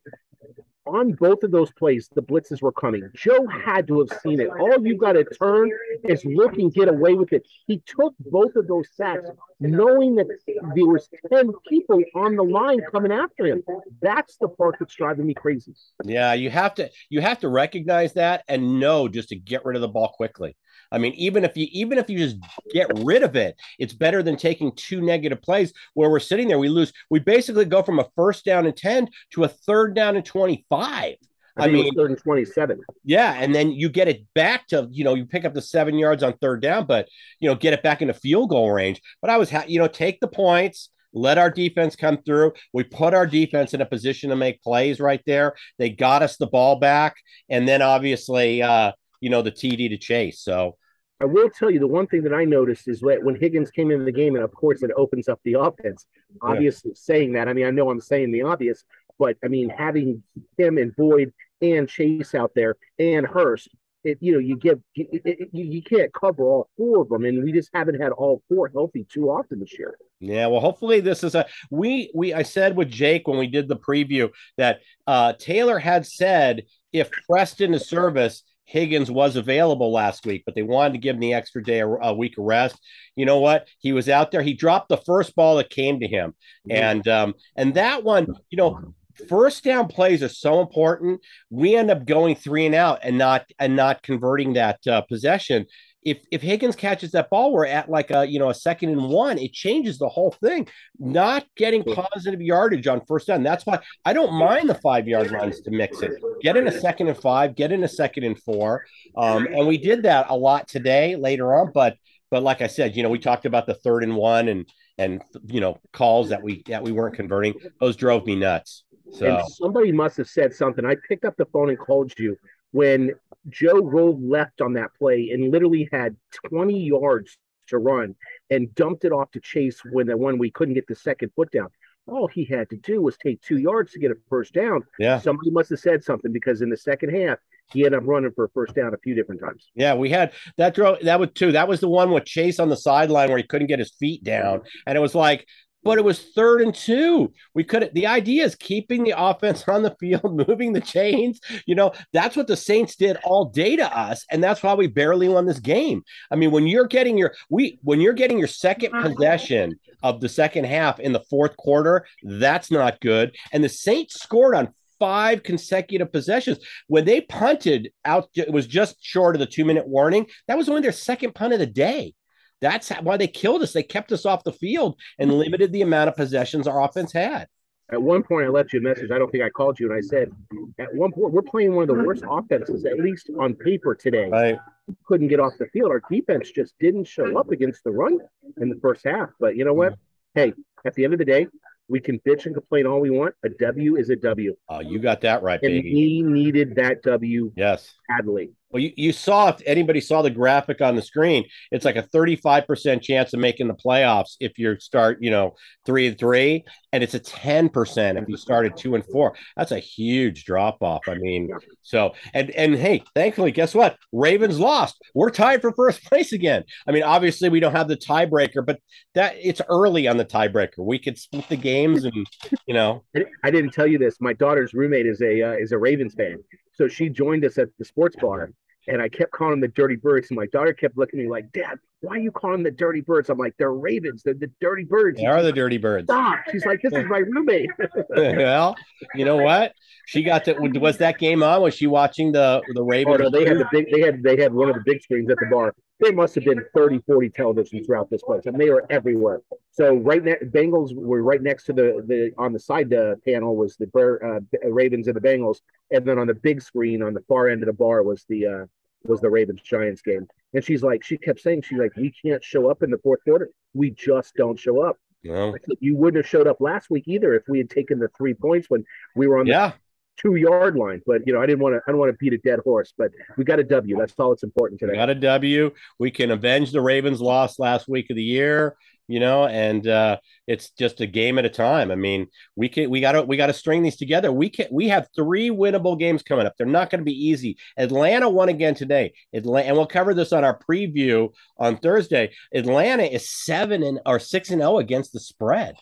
On 0.87 1.11
both 1.11 1.43
of 1.43 1.51
those 1.51 1.71
plays, 1.73 2.09
the 2.15 2.21
blitzes 2.21 2.61
were 2.61 2.71
coming. 2.71 3.09
Joe 3.13 3.45
had 3.45 3.87
to 3.89 3.99
have 3.99 4.19
seen 4.21 4.39
it. 4.39 4.49
All 4.49 4.87
you 4.87 4.97
got 4.97 5.13
to 5.13 5.25
turn 5.25 5.69
is 6.05 6.23
look 6.23 6.53
and 6.57 6.73
get 6.73 6.87
away 6.87 7.13
with 7.13 7.33
it. 7.33 7.45
He 7.65 7.83
took 7.85 8.15
both 8.19 8.55
of 8.55 8.67
those 8.67 8.87
sacks, 8.95 9.27
knowing 9.59 10.15
that 10.15 10.27
there 10.47 10.85
was 10.85 11.09
ten 11.29 11.51
people 11.67 12.01
on 12.15 12.37
the 12.37 12.43
line 12.43 12.79
coming 12.89 13.11
after 13.11 13.45
him. 13.45 13.63
That's 14.01 14.37
the 14.37 14.47
part 14.47 14.77
that's 14.79 14.95
driving 14.95 15.27
me 15.27 15.33
crazy. 15.33 15.73
Yeah, 16.05 16.33
you 16.33 16.49
have 16.49 16.73
to 16.75 16.89
you 17.09 17.19
have 17.19 17.39
to 17.39 17.49
recognize 17.49 18.13
that 18.13 18.43
and 18.47 18.79
know 18.79 19.09
just 19.09 19.29
to 19.29 19.35
get 19.35 19.65
rid 19.65 19.75
of 19.75 19.81
the 19.81 19.89
ball 19.89 20.13
quickly. 20.15 20.55
I 20.91 20.97
mean, 20.97 21.13
even 21.13 21.43
if 21.43 21.55
you 21.57 21.67
even 21.71 21.97
if 21.97 22.09
you 22.09 22.17
just 22.17 22.37
get 22.71 22.91
rid 22.99 23.23
of 23.23 23.35
it, 23.35 23.55
it's 23.79 23.93
better 23.93 24.23
than 24.23 24.37
taking 24.37 24.71
two 24.75 25.01
negative 25.01 25.41
plays 25.41 25.73
where 25.93 26.09
we're 26.09 26.19
sitting 26.19 26.47
there. 26.47 26.59
We 26.59 26.69
lose. 26.69 26.93
We 27.09 27.19
basically 27.19 27.65
go 27.65 27.83
from 27.83 27.99
a 27.99 28.07
first 28.15 28.45
down 28.45 28.65
and 28.65 28.75
10 28.75 29.09
to 29.31 29.43
a 29.43 29.47
third 29.47 29.95
down 29.95 30.15
and 30.15 30.25
25. 30.25 31.15
I, 31.59 31.65
I 31.65 31.69
mean, 31.69 31.93
third 31.95 32.11
and 32.11 32.19
27. 32.19 32.79
Yeah. 33.03 33.33
And 33.33 33.53
then 33.53 33.71
you 33.71 33.89
get 33.89 34.07
it 34.07 34.25
back 34.35 34.67
to, 34.67 34.87
you 34.91 35.03
know, 35.03 35.15
you 35.15 35.25
pick 35.25 35.43
up 35.43 35.53
the 35.53 35.61
seven 35.61 35.97
yards 35.97 36.23
on 36.23 36.33
third 36.33 36.61
down, 36.61 36.85
but, 36.85 37.07
you 37.39 37.49
know, 37.49 37.55
get 37.55 37.73
it 37.73 37.83
back 37.83 38.01
into 38.01 38.13
field 38.13 38.49
goal 38.49 38.71
range. 38.71 39.01
But 39.21 39.31
I 39.31 39.37
was, 39.37 39.49
ha- 39.49 39.65
you 39.67 39.79
know, 39.79 39.87
take 39.87 40.19
the 40.19 40.27
points, 40.27 40.89
let 41.13 41.37
our 41.37 41.49
defense 41.49 41.95
come 41.95 42.19
through. 42.23 42.53
We 42.73 42.83
put 42.83 43.13
our 43.13 43.25
defense 43.25 43.73
in 43.73 43.81
a 43.81 43.85
position 43.85 44.29
to 44.29 44.35
make 44.35 44.61
plays 44.61 44.99
right 44.99 45.21
there. 45.25 45.55
They 45.79 45.89
got 45.89 46.21
us 46.21 46.37
the 46.37 46.47
ball 46.47 46.79
back. 46.79 47.15
And 47.49 47.67
then 47.67 47.81
obviously, 47.81 48.61
uh, 48.61 48.91
you 49.19 49.29
know, 49.29 49.41
the 49.41 49.51
TD 49.51 49.89
to 49.89 49.97
Chase. 49.97 50.39
So 50.41 50.77
I 51.19 51.25
will 51.25 51.49
tell 51.49 51.71
you 51.71 51.79
the 51.79 51.87
one 51.87 52.07
thing 52.07 52.23
that 52.23 52.33
I 52.33 52.45
noticed 52.45 52.87
is 52.87 52.99
that 52.99 53.23
when 53.23 53.35
Higgins 53.35 53.71
came 53.71 53.89
into 53.89 54.05
the 54.05 54.11
game, 54.11 54.35
and 54.35 54.43
of 54.43 54.53
course 54.53 54.83
it 54.83 54.91
opens 54.95 55.27
up 55.27 55.39
the 55.43 55.53
offense. 55.53 56.05
Obviously, 56.41 56.91
yeah. 56.91 56.95
saying 56.97 57.33
that, 57.33 57.47
I 57.47 57.53
mean, 57.53 57.65
I 57.65 57.71
know 57.71 57.89
I'm 57.89 58.01
saying 58.01 58.31
the 58.31 58.43
obvious, 58.43 58.83
but 59.17 59.35
I 59.43 59.47
mean, 59.47 59.69
having 59.69 60.21
him 60.57 60.77
and 60.77 60.95
Boyd 60.95 61.33
and 61.61 61.89
Chase 61.89 62.35
out 62.35 62.51
there 62.53 62.75
and 62.99 63.25
Hurst, 63.25 63.69
it, 64.03 64.19
you 64.21 64.31
know, 64.31 64.39
you 64.39 64.57
give 64.57 64.79
you, 64.93 65.07
it, 65.11 65.49
you, 65.51 65.65
you 65.65 65.81
can't 65.81 66.13
cover 66.13 66.43
all 66.43 66.69
four 66.77 67.01
of 67.01 67.09
them, 67.09 67.25
and 67.25 67.43
we 67.43 67.51
just 67.51 67.69
haven't 67.73 67.99
had 67.99 68.11
all 68.11 68.43
four 68.47 68.69
healthy 68.69 69.05
too 69.11 69.29
often 69.29 69.59
this 69.59 69.77
year. 69.77 69.97
Yeah, 70.19 70.47
well, 70.47 70.61
hopefully 70.61 70.99
this 70.99 71.23
is 71.23 71.33
a 71.33 71.47
we 71.71 72.11
we 72.13 72.33
I 72.33 72.43
said 72.43 72.77
with 72.77 72.89
Jake 72.89 73.27
when 73.27 73.39
we 73.39 73.47
did 73.47 73.67
the 73.67 73.75
preview 73.75 74.29
that 74.57 74.81
uh 75.07 75.33
Taylor 75.33 75.79
had 75.79 76.05
said 76.05 76.63
if 76.93 77.09
Preston 77.27 77.73
is 77.73 77.89
service 77.89 78.43
Higgins 78.67 79.09
was 79.09 79.37
available 79.37 79.93
last 79.93 80.25
week, 80.25 80.43
but 80.45 80.53
they 80.53 80.61
wanted 80.61 80.93
to 80.93 80.99
give 80.99 81.15
him 81.15 81.21
the 81.21 81.33
extra 81.33 81.63
day, 81.63 81.79
a, 81.79 81.87
a, 81.87 82.13
week 82.13 82.37
of 82.37 82.43
rest. 82.43 82.77
You 83.15 83.25
know 83.25 83.39
what? 83.39 83.65
He 83.79 83.93
was 83.93 84.09
out 84.09 84.29
there. 84.29 84.41
He 84.41 84.53
dropped 84.53 84.89
the 84.89 84.97
first 84.97 85.35
ball 85.35 85.55
that 85.55 85.69
came 85.69 86.01
to 86.01 86.07
him, 86.07 86.35
and 86.69 87.07
um, 87.07 87.33
and 87.55 87.73
that 87.75 88.03
one, 88.03 88.27
you 88.49 88.57
know, 88.57 88.93
first 89.29 89.63
down 89.63 89.87
plays 89.87 90.21
are 90.21 90.29
so 90.29 90.59
important. 90.59 91.21
We 91.49 91.77
end 91.77 91.89
up 91.89 92.05
going 92.05 92.35
three 92.35 92.65
and 92.65 92.75
out 92.75 92.99
and 93.03 93.17
not 93.17 93.49
and 93.57 93.77
not 93.77 94.03
converting 94.03 94.53
that 94.53 94.85
uh, 94.85 95.01
possession. 95.01 95.65
If 96.07 96.19
if 96.31 96.41
Higgins 96.41 96.77
catches 96.77 97.11
that 97.11 97.29
ball, 97.29 97.51
we're 97.51 97.65
at 97.65 97.89
like 97.89 98.11
a 98.11 98.25
you 98.25 98.39
know 98.39 98.49
a 98.49 98.53
second 98.53 98.91
and 98.91 99.09
one. 99.09 99.37
It 99.37 99.51
changes 99.51 99.99
the 99.99 100.07
whole 100.07 100.31
thing. 100.31 100.69
Not 100.97 101.45
getting 101.57 101.83
positive 101.83 102.41
yardage 102.41 102.87
on 102.87 103.01
first 103.05 103.27
down. 103.27 103.43
That's 103.43 103.65
why 103.65 103.79
I 104.05 104.13
don't 104.13 104.31
mind 104.33 104.69
the 104.69 104.75
five 104.75 105.05
yard 105.05 105.31
runs 105.31 105.59
to 105.61 105.71
mix 105.71 106.01
it. 106.01 106.13
Get 106.41 106.55
in 106.55 106.65
a 106.67 106.79
second 106.79 107.09
and 107.09 107.17
five. 107.17 107.55
Get 107.55 107.73
in 107.73 107.83
a 107.83 107.89
second 107.89 108.23
and 108.23 108.41
four. 108.41 108.85
Um, 109.17 109.47
and 109.47 109.67
we 109.67 109.77
did 109.77 110.03
that 110.03 110.27
a 110.29 110.37
lot 110.37 110.69
today 110.69 111.17
later 111.17 111.53
on, 111.53 111.71
but 111.73 111.97
but 112.31 112.41
like 112.41 112.61
I 112.61 112.67
said, 112.67 112.95
you 112.95 113.03
know, 113.03 113.09
we 113.09 113.19
talked 113.19 113.45
about 113.45 113.65
the 113.65 113.75
third 113.75 114.03
and 114.03 114.15
one 114.15 114.47
and 114.47 114.65
and 114.97 115.21
you 115.45 115.59
know 115.59 115.77
calls 115.91 116.29
that 116.29 116.41
we 116.41 116.63
that 116.67 116.83
we 116.83 116.93
weren't 116.93 117.15
converting. 117.15 117.53
Those 117.81 117.97
drove 117.97 118.25
me 118.25 118.35
nuts. 118.37 118.85
So 119.11 119.25
and 119.25 119.47
somebody 119.49 119.91
must 119.91 120.15
have 120.17 120.29
said 120.29 120.53
something. 120.53 120.85
I 120.85 120.95
picked 121.09 121.25
up 121.25 121.35
the 121.37 121.45
phone 121.47 121.69
and 121.69 121.77
called 121.77 122.13
you 122.17 122.37
when 122.71 123.13
Joe 123.49 123.81
rolled 123.81 124.23
left 124.23 124.61
on 124.61 124.73
that 124.73 124.93
play 124.97 125.29
and 125.31 125.51
literally 125.51 125.89
had 125.91 126.15
20 126.49 126.79
yards 126.79 127.37
to 127.67 127.77
run 127.77 128.15
and 128.49 128.73
dumped 128.75 129.05
it 129.05 129.11
off 129.11 129.31
to 129.31 129.39
Chase 129.39 129.81
when 129.91 130.07
the 130.07 130.17
one 130.17 130.37
we 130.37 130.51
couldn't 130.51 130.73
get 130.73 130.87
the 130.87 130.95
second 130.95 131.31
foot 131.35 131.51
down. 131.51 131.67
All 132.07 132.27
he 132.27 132.45
had 132.45 132.69
to 132.69 132.77
do 132.77 133.01
was 133.01 133.17
take 133.17 133.41
two 133.41 133.57
yards 133.57 133.91
to 133.91 133.99
get 133.99 134.11
a 134.11 134.15
first 134.29 134.53
down. 134.53 134.83
Yeah. 134.97 135.19
Somebody 135.19 135.51
must 135.51 135.69
have 135.71 135.79
said 135.79 136.03
something 136.03 136.31
because 136.31 136.61
in 136.61 136.69
the 136.69 136.77
second 136.77 137.13
half, 137.13 137.37
he 137.73 137.85
ended 137.85 138.01
up 138.01 138.07
running 138.07 138.31
for 138.31 138.45
a 138.45 138.49
first 138.49 138.75
down 138.75 138.93
a 138.93 138.97
few 138.97 139.13
different 139.13 139.41
times. 139.41 139.69
Yeah, 139.75 139.93
we 139.93 140.09
had 140.09 140.31
that 140.57 140.73
throw. 140.73 140.95
That 141.01 141.19
was 141.19 141.31
two. 141.35 141.51
That 141.51 141.67
was 141.67 141.81
the 141.81 141.89
one 141.89 142.11
with 142.11 142.23
Chase 142.23 142.59
on 142.59 142.69
the 142.69 142.77
sideline 142.77 143.27
where 143.27 143.37
he 143.37 143.43
couldn't 143.43 143.67
get 143.67 143.79
his 143.79 143.91
feet 143.91 144.23
down, 144.23 144.61
and 144.85 144.97
it 144.97 145.01
was 145.01 145.13
like, 145.13 145.45
but 145.83 145.97
it 145.97 146.03
was 146.03 146.21
third 146.35 146.61
and 146.61 146.73
two. 146.73 147.33
We 147.53 147.63
could. 147.63 147.91
The 147.93 148.07
idea 148.07 148.43
is 148.43 148.55
keeping 148.55 149.03
the 149.03 149.13
offense 149.17 149.67
on 149.67 149.83
the 149.83 149.95
field, 149.99 150.23
moving 150.47 150.73
the 150.73 150.81
chains. 150.81 151.39
You 151.65 151.75
know, 151.75 151.93
that's 152.13 152.35
what 152.35 152.47
the 152.47 152.57
Saints 152.57 152.95
did 152.95 153.17
all 153.23 153.45
day 153.45 153.75
to 153.75 153.97
us, 153.97 154.25
and 154.31 154.43
that's 154.43 154.63
why 154.63 154.73
we 154.73 154.87
barely 154.87 155.29
won 155.29 155.45
this 155.45 155.59
game. 155.59 156.03
I 156.31 156.35
mean, 156.35 156.51
when 156.51 156.67
you're 156.67 156.87
getting 156.87 157.17
your 157.17 157.33
we 157.49 157.79
when 157.83 158.01
you're 158.01 158.13
getting 158.13 158.39
your 158.39 158.47
second 158.47 158.93
uh-huh. 158.93 159.09
possession 159.09 159.79
of 160.03 160.21
the 160.21 160.29
second 160.29 160.65
half 160.65 160.99
in 160.99 161.13
the 161.13 161.23
fourth 161.29 161.55
quarter, 161.57 162.05
that's 162.23 162.71
not 162.71 162.99
good. 162.99 163.35
And 163.51 163.63
the 163.63 163.69
Saints 163.69 164.21
scored 164.21 164.55
on 164.55 164.73
five 164.99 165.43
consecutive 165.43 166.11
possessions. 166.11 166.59
When 166.87 167.05
they 167.05 167.21
punted 167.21 167.91
out, 168.05 168.29
it 168.35 168.51
was 168.51 168.67
just 168.67 168.97
short 169.01 169.35
of 169.35 169.39
the 169.39 169.45
two 169.45 169.65
minute 169.65 169.87
warning. 169.87 170.27
That 170.47 170.57
was 170.57 170.69
only 170.69 170.81
their 170.81 170.91
second 170.91 171.35
punt 171.35 171.53
of 171.53 171.59
the 171.59 171.65
day. 171.65 172.13
That's 172.61 172.89
why 172.89 173.17
they 173.17 173.27
killed 173.27 173.61
us. 173.61 173.73
They 173.73 173.83
kept 173.83 174.11
us 174.11 174.25
off 174.25 174.43
the 174.43 174.51
field 174.53 174.99
and 175.19 175.33
limited 175.33 175.71
the 175.71 175.81
amount 175.83 176.09
of 176.09 176.15
possessions 176.15 176.67
our 176.67 176.83
offense 176.83 177.11
had. 177.11 177.47
At 177.89 178.01
one 178.01 178.21
point, 178.23 178.45
I 178.45 178.49
left 178.49 178.73
you 178.73 178.79
a 178.79 178.83
message. 178.83 179.11
I 179.11 179.17
don't 179.17 179.31
think 179.31 179.43
I 179.45 179.49
called 179.49 179.79
you, 179.79 179.89
and 179.89 179.97
I 179.97 180.01
said, 180.01 180.29
at 180.77 180.93
one 180.93 181.11
point, 181.13 181.31
we're 181.33 181.41
playing 181.41 181.73
one 181.73 181.89
of 181.89 181.95
the 181.95 182.03
worst 182.03 182.23
offenses, 182.29 182.83
at 182.83 182.99
least 182.99 183.29
on 183.39 183.53
paper 183.53 183.95
today. 183.95 184.27
Right. 184.29 184.59
Couldn't 185.05 185.29
get 185.29 185.39
off 185.39 185.53
the 185.57 185.67
field. 185.67 185.91
Our 185.91 186.01
defense 186.11 186.51
just 186.51 186.73
didn't 186.79 187.05
show 187.05 187.37
up 187.37 187.51
against 187.51 187.85
the 187.85 187.91
run 187.91 188.19
in 188.59 188.67
the 188.69 188.75
first 188.81 189.05
half. 189.05 189.29
But 189.39 189.55
you 189.55 189.63
know 189.63 189.73
what? 189.73 189.95
Hey, 190.35 190.53
at 190.85 190.95
the 190.95 191.05
end 191.05 191.13
of 191.13 191.19
the 191.19 191.25
day, 191.25 191.47
we 191.87 192.01
can 192.01 192.19
bitch 192.27 192.45
and 192.45 192.53
complain 192.53 192.85
all 192.85 192.99
we 192.99 193.09
want. 193.09 193.35
A 193.45 193.49
W 193.49 193.95
is 193.95 194.09
a 194.09 194.17
W. 194.17 194.53
Oh, 194.67 194.81
you 194.81 194.99
got 194.99 195.21
that 195.21 195.41
right, 195.41 195.61
And 195.63 195.71
baby. 195.71 195.93
we 195.93 196.21
needed 196.23 196.75
that 196.75 197.01
W 197.03 197.53
Yes. 197.55 197.93
badly. 198.09 198.51
Well, 198.71 198.83
you, 198.83 198.91
you 198.97 199.13
saw 199.13 199.47
if 199.49 199.61
anybody 199.65 200.01
saw 200.01 200.21
the 200.21 200.29
graphic 200.29 200.81
on 200.81 200.95
the 200.95 201.01
screen, 201.01 201.45
it's 201.71 201.85
like 201.85 201.95
a 201.95 202.03
35% 202.03 203.01
chance 203.01 203.33
of 203.33 203.39
making 203.39 203.67
the 203.67 203.73
playoffs 203.73 204.35
if 204.41 204.57
you 204.59 204.77
start, 204.79 205.19
you 205.21 205.31
know, 205.31 205.55
three 205.85 206.07
and 206.07 206.17
three, 206.19 206.65
and 206.91 207.01
it's 207.01 207.13
a 207.13 207.19
10% 207.19 208.21
if 208.21 208.27
you 208.27 208.35
started 208.35 208.75
two 208.75 208.95
and 208.95 209.05
four. 209.05 209.35
That's 209.55 209.71
a 209.71 209.79
huge 209.79 210.43
drop 210.43 210.81
off. 210.81 211.07
I 211.07 211.15
mean, 211.15 211.49
so 211.81 212.13
and 212.33 212.49
and 212.51 212.75
hey, 212.75 213.03
thankfully, 213.15 213.51
guess 213.51 213.73
what? 213.73 213.97
Ravens 214.11 214.59
lost. 214.59 214.97
We're 215.15 215.29
tied 215.29 215.61
for 215.61 215.71
first 215.71 216.03
place 216.03 216.33
again. 216.33 216.63
I 216.87 216.91
mean, 216.91 217.03
obviously 217.03 217.49
we 217.49 217.59
don't 217.61 217.75
have 217.75 217.87
the 217.87 217.97
tiebreaker, 217.97 218.65
but 218.65 218.79
that 219.13 219.35
it's 219.41 219.61
early 219.69 220.07
on 220.07 220.17
the 220.17 220.25
tiebreaker. 220.25 220.79
We 220.79 220.99
could 220.99 221.17
split 221.17 221.47
the 221.47 221.55
games 221.55 222.03
and 222.03 222.25
you 222.65 222.73
know, 222.73 223.03
I- 223.43 223.51
didn't 223.51 223.71
tell 223.71 223.87
you 223.87 223.97
this. 223.97 224.17
My 224.19 224.33
daughter's 224.33 224.73
roommate 224.73 225.05
is 225.07 225.21
a 225.21 225.41
uh, 225.41 225.51
is 225.53 225.71
a 225.71 225.77
Ravens 225.77 226.13
fan, 226.13 226.37
so 226.77 226.87
she 226.87 227.09
joined 227.09 227.43
us 227.43 227.57
at 227.57 227.69
the 227.77 227.85
sports 227.85 228.15
bar, 228.15 228.51
and 228.87 229.01
I 229.01 229.09
kept 229.09 229.31
calling 229.31 229.51
them 229.51 229.61
the 229.61 229.67
Dirty 229.69 229.95
Birds. 229.95 230.29
And 230.29 230.37
my 230.37 230.45
daughter 230.47 230.73
kept 230.73 230.97
looking 230.97 231.19
at 231.19 231.23
me 231.23 231.29
like, 231.29 231.51
"Dad, 231.51 231.79
why 232.01 232.15
are 232.15 232.19
you 232.19 232.31
calling 232.31 232.57
them 232.57 232.63
the 232.63 232.71
Dirty 232.71 233.01
Birds?" 233.01 233.29
I'm 233.29 233.37
like, 233.37 233.55
"They're 233.57 233.73
Ravens. 233.73 234.21
They're 234.23 234.33
the 234.33 234.51
Dirty 234.61 234.83
Birds." 234.83 235.19
they 235.19 235.25
are 235.25 235.41
the 235.41 235.51
dirty 235.51 235.77
birds. 235.77 236.05
Stop. 236.05 236.39
She's 236.51 236.65
like, 236.65 236.81
"This 236.81 236.93
is 236.93 237.05
my 237.05 237.19
roommate." 237.19 237.69
well, 238.09 238.75
you 239.15 239.25
know 239.25 239.37
what? 239.37 239.73
She 240.05 240.23
got 240.23 240.45
to 240.45 240.53
was 240.53 240.97
that 240.97 241.17
game 241.17 241.43
on? 241.43 241.61
Was 241.61 241.73
she 241.73 241.87
watching 241.87 242.31
the 242.31 242.61
the 242.73 242.81
oh 242.81 242.85
Ravens? 242.85 243.19
no, 243.19 243.29
they 243.29 243.45
had 243.45 243.57
the 243.57 243.67
big. 243.71 243.91
They 243.91 244.01
had 244.01 244.23
they 244.23 244.37
had 244.37 244.53
one 244.53 244.69
of 244.69 244.75
the 244.75 244.83
big 244.85 245.01
screens 245.01 245.29
at 245.29 245.37
the 245.39 245.47
bar. 245.47 245.73
There 245.99 246.13
must 246.13 246.35
have 246.35 246.43
been 246.43 246.63
30, 246.75 247.01
40 247.07 247.29
televisions 247.31 247.87
throughout 247.87 248.07
this 248.11 248.21
place, 248.21 248.45
and 248.45 248.59
they 248.59 248.69
were 248.69 248.85
everywhere. 248.91 249.41
So 249.71 249.95
right 249.95 250.23
now, 250.23 250.35
Bengals 250.43 250.93
were 250.93 251.23
right 251.23 251.41
next 251.41 251.63
to 251.65 251.73
the 251.73 252.03
the 252.05 252.31
on 252.37 252.53
the 252.53 252.59
side 252.59 252.93
uh, 252.93 253.15
panel 253.25 253.55
was 253.55 253.75
the 253.77 253.89
uh, 253.95 254.69
Ravens 254.69 255.07
and 255.07 255.15
the 255.15 255.21
Bengals, 255.21 255.57
and 255.91 256.05
then 256.05 256.19
on 256.19 256.27
the 256.27 256.35
big 256.35 256.61
screen 256.61 257.01
on 257.01 257.13
the 257.13 257.21
far 257.27 257.49
end 257.49 257.63
of 257.63 257.67
the 257.67 257.73
bar 257.73 258.03
was 258.03 258.25
the 258.29 258.45
uh, 258.45 258.65
was 259.07 259.21
the 259.21 259.29
Ravens 259.29 259.61
Giants 259.61 260.01
game. 260.01 260.27
And 260.53 260.63
she's 260.63 260.83
like, 260.83 261.03
she 261.03 261.17
kept 261.17 261.39
saying, 261.41 261.63
she's 261.63 261.77
like, 261.79 261.95
we 261.95 262.11
can't 262.11 262.43
show 262.43 262.69
up 262.69 262.83
in 262.83 262.89
the 262.89 262.97
fourth 262.99 263.23
quarter. 263.23 263.49
We 263.73 263.91
just 263.91 264.35
don't 264.35 264.59
show 264.59 264.81
up. 264.81 264.97
No. 265.23 265.51
Said, 265.51 265.77
You 265.79 265.95
wouldn't 265.95 266.23
have 266.23 266.29
showed 266.29 266.47
up 266.47 266.61
last 266.61 266.89
week 266.89 267.03
either 267.07 267.33
if 267.33 267.43
we 267.47 267.57
had 267.57 267.69
taken 267.69 267.99
the 267.99 268.07
three 268.17 268.33
points 268.33 268.69
when 268.69 268.83
we 269.15 269.27
were 269.27 269.39
on 269.39 269.45
the 269.45 269.51
Yeah, 269.51 269.71
two 270.17 270.35
yard 270.35 270.75
line. 270.75 271.01
But 271.05 271.21
you 271.25 271.33
know, 271.33 271.41
I 271.41 271.45
didn't 271.45 271.59
want 271.59 271.75
to. 271.75 271.81
I 271.87 271.91
don't 271.91 271.99
want 271.99 272.11
to 272.11 272.17
beat 272.17 272.33
a 272.33 272.37
dead 272.37 272.59
horse. 272.63 272.93
But 272.97 273.11
we 273.35 273.43
got 273.43 273.59
a 273.59 273.63
W. 273.63 273.97
That's 273.97 274.13
all 274.17 274.29
that's 274.29 274.43
important 274.43 274.81
we 274.81 274.87
today. 274.87 274.97
got 274.97 275.09
a 275.09 275.15
W. 275.15 275.71
We 275.99 276.11
can 276.11 276.31
avenge 276.31 276.71
the 276.71 276.81
Ravens' 276.81 277.21
loss 277.21 277.59
last 277.59 277.87
week 277.87 278.09
of 278.09 278.15
the 278.15 278.23
year. 278.23 278.75
You 279.09 279.21
know, 279.21 279.47
and 279.47 279.87
uh, 279.87 280.17
it's 280.47 280.71
just 280.71 280.99
a 280.99 281.07
game 281.07 281.39
at 281.39 281.45
a 281.45 281.49
time. 281.49 281.91
I 281.91 281.95
mean, 281.95 282.27
we 282.57 282.67
can 282.67 282.89
we 282.89 282.99
got 282.99 283.13
to 283.13 283.23
we 283.23 283.37
got 283.37 283.47
to 283.47 283.53
string 283.53 283.81
these 283.81 283.95
together. 283.95 284.31
We 284.31 284.49
can 284.49 284.67
we 284.69 284.89
have 284.89 285.07
three 285.15 285.49
winnable 285.49 285.97
games 285.97 286.23
coming 286.23 286.45
up. 286.45 286.55
They're 286.57 286.67
not 286.67 286.89
going 286.89 286.99
to 286.99 287.05
be 287.05 287.27
easy. 287.27 287.57
Atlanta 287.77 288.29
won 288.29 288.49
again 288.49 288.75
today. 288.75 289.13
Atlanta, 289.33 289.67
and 289.67 289.77
we'll 289.77 289.87
cover 289.87 290.13
this 290.13 290.33
on 290.33 290.43
our 290.43 290.59
preview 290.59 291.29
on 291.57 291.77
Thursday. 291.77 292.31
Atlanta 292.53 293.03
is 293.03 293.29
seven 293.29 293.81
and 293.81 293.99
or 294.05 294.19
six 294.19 294.49
and 294.49 294.59
zero 294.59 294.79
against 294.79 295.13
the 295.13 295.21
spread. 295.21 295.75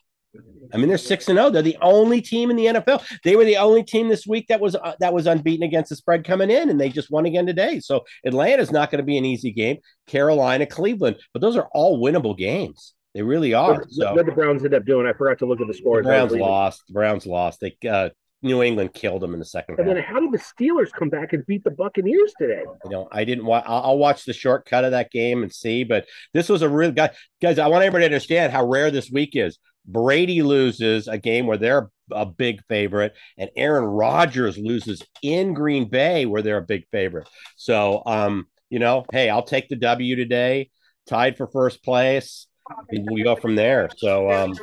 I 0.73 0.77
mean, 0.77 0.89
they're 0.89 0.97
six 0.97 1.27
and 1.29 1.37
zero. 1.37 1.49
They're 1.49 1.61
the 1.61 1.77
only 1.81 2.21
team 2.21 2.49
in 2.49 2.57
the 2.57 2.65
NFL. 2.65 3.03
They 3.23 3.35
were 3.35 3.45
the 3.45 3.57
only 3.57 3.83
team 3.83 4.09
this 4.09 4.25
week 4.27 4.47
that 4.47 4.59
was 4.59 4.75
uh, 4.75 4.95
that 4.99 5.13
was 5.13 5.27
unbeaten 5.27 5.63
against 5.63 5.89
the 5.89 5.95
spread 5.95 6.25
coming 6.25 6.49
in, 6.49 6.69
and 6.69 6.79
they 6.79 6.89
just 6.89 7.11
won 7.11 7.25
again 7.25 7.45
today. 7.45 7.79
So 7.79 8.03
Atlanta's 8.25 8.71
not 8.71 8.91
going 8.91 8.99
to 8.99 9.05
be 9.05 9.17
an 9.17 9.25
easy 9.25 9.51
game. 9.51 9.77
Carolina, 10.07 10.65
Cleveland, 10.65 11.17
but 11.33 11.41
those 11.41 11.55
are 11.55 11.69
all 11.73 12.01
winnable 12.01 12.37
games. 12.37 12.93
They 13.15 13.23
really 13.23 13.53
are. 13.53 13.75
What, 13.75 13.91
So 13.91 14.13
what 14.13 14.25
the 14.25 14.33
Browns 14.33 14.63
end 14.63 14.73
up 14.75 14.85
doing, 14.85 15.07
I 15.07 15.13
forgot 15.13 15.39
to 15.39 15.45
look 15.47 15.61
at 15.61 15.67
the 15.67 15.73
the 15.73 15.77
scores. 15.79 16.05
I 16.05 16.09
Browns 16.09 16.33
lost. 16.33 16.83
The 16.87 16.93
Browns 16.93 17.25
lost. 17.25 17.61
They 17.61 17.77
uh, 17.89 18.09
New 18.41 18.61
England 18.61 18.93
killed 18.93 19.21
them 19.21 19.33
in 19.33 19.39
the 19.39 19.45
second 19.45 19.79
And 19.79 19.87
half. 19.87 19.95
then 19.95 20.03
how 20.03 20.19
did 20.19 20.31
the 20.31 20.37
Steelers 20.37 20.91
come 20.91 21.09
back 21.09 21.33
and 21.33 21.43
beat 21.47 21.63
the 21.63 21.71
Buccaneers 21.71 22.33
today? 22.37 22.61
You 22.83 22.91
know, 22.91 23.07
I 23.11 23.23
didn't 23.23 23.45
watch. 23.45 23.63
I'll, 23.65 23.81
I'll 23.83 23.97
watch 23.97 24.25
the 24.25 24.33
shortcut 24.33 24.83
of 24.83 24.91
that 24.91 25.11
game 25.11 25.41
and 25.41 25.51
see. 25.51 25.83
But 25.83 26.05
this 26.33 26.49
was 26.49 26.61
a 26.61 26.69
real 26.69 26.91
guy, 26.91 27.11
guys. 27.41 27.57
I 27.57 27.67
want 27.67 27.83
everybody 27.83 28.03
to 28.03 28.07
understand 28.13 28.51
how 28.51 28.67
rare 28.67 28.91
this 28.91 29.09
week 29.09 29.31
is. 29.33 29.57
Brady 29.87 30.41
loses 30.41 31.07
a 31.07 31.17
game 31.17 31.47
where 31.47 31.57
they're 31.57 31.89
a 32.11 32.25
big 32.25 32.61
favorite, 32.67 33.13
and 33.37 33.49
Aaron 33.55 33.85
Rodgers 33.85 34.57
loses 34.57 35.01
in 35.21 35.53
Green 35.53 35.89
Bay 35.89 36.25
where 36.25 36.41
they're 36.41 36.57
a 36.57 36.61
big 36.61 36.85
favorite. 36.91 37.29
So, 37.55 38.03
um, 38.05 38.47
you 38.69 38.79
know, 38.79 39.05
hey, 39.11 39.29
I'll 39.29 39.43
take 39.43 39.69
the 39.69 39.75
W 39.75 40.15
today. 40.15 40.69
Tied 41.07 41.37
for 41.37 41.47
first 41.47 41.83
place. 41.83 42.47
We 42.91 43.23
go 43.23 43.35
from 43.35 43.55
there. 43.55 43.89
So, 43.97 44.31
um, 44.31 44.57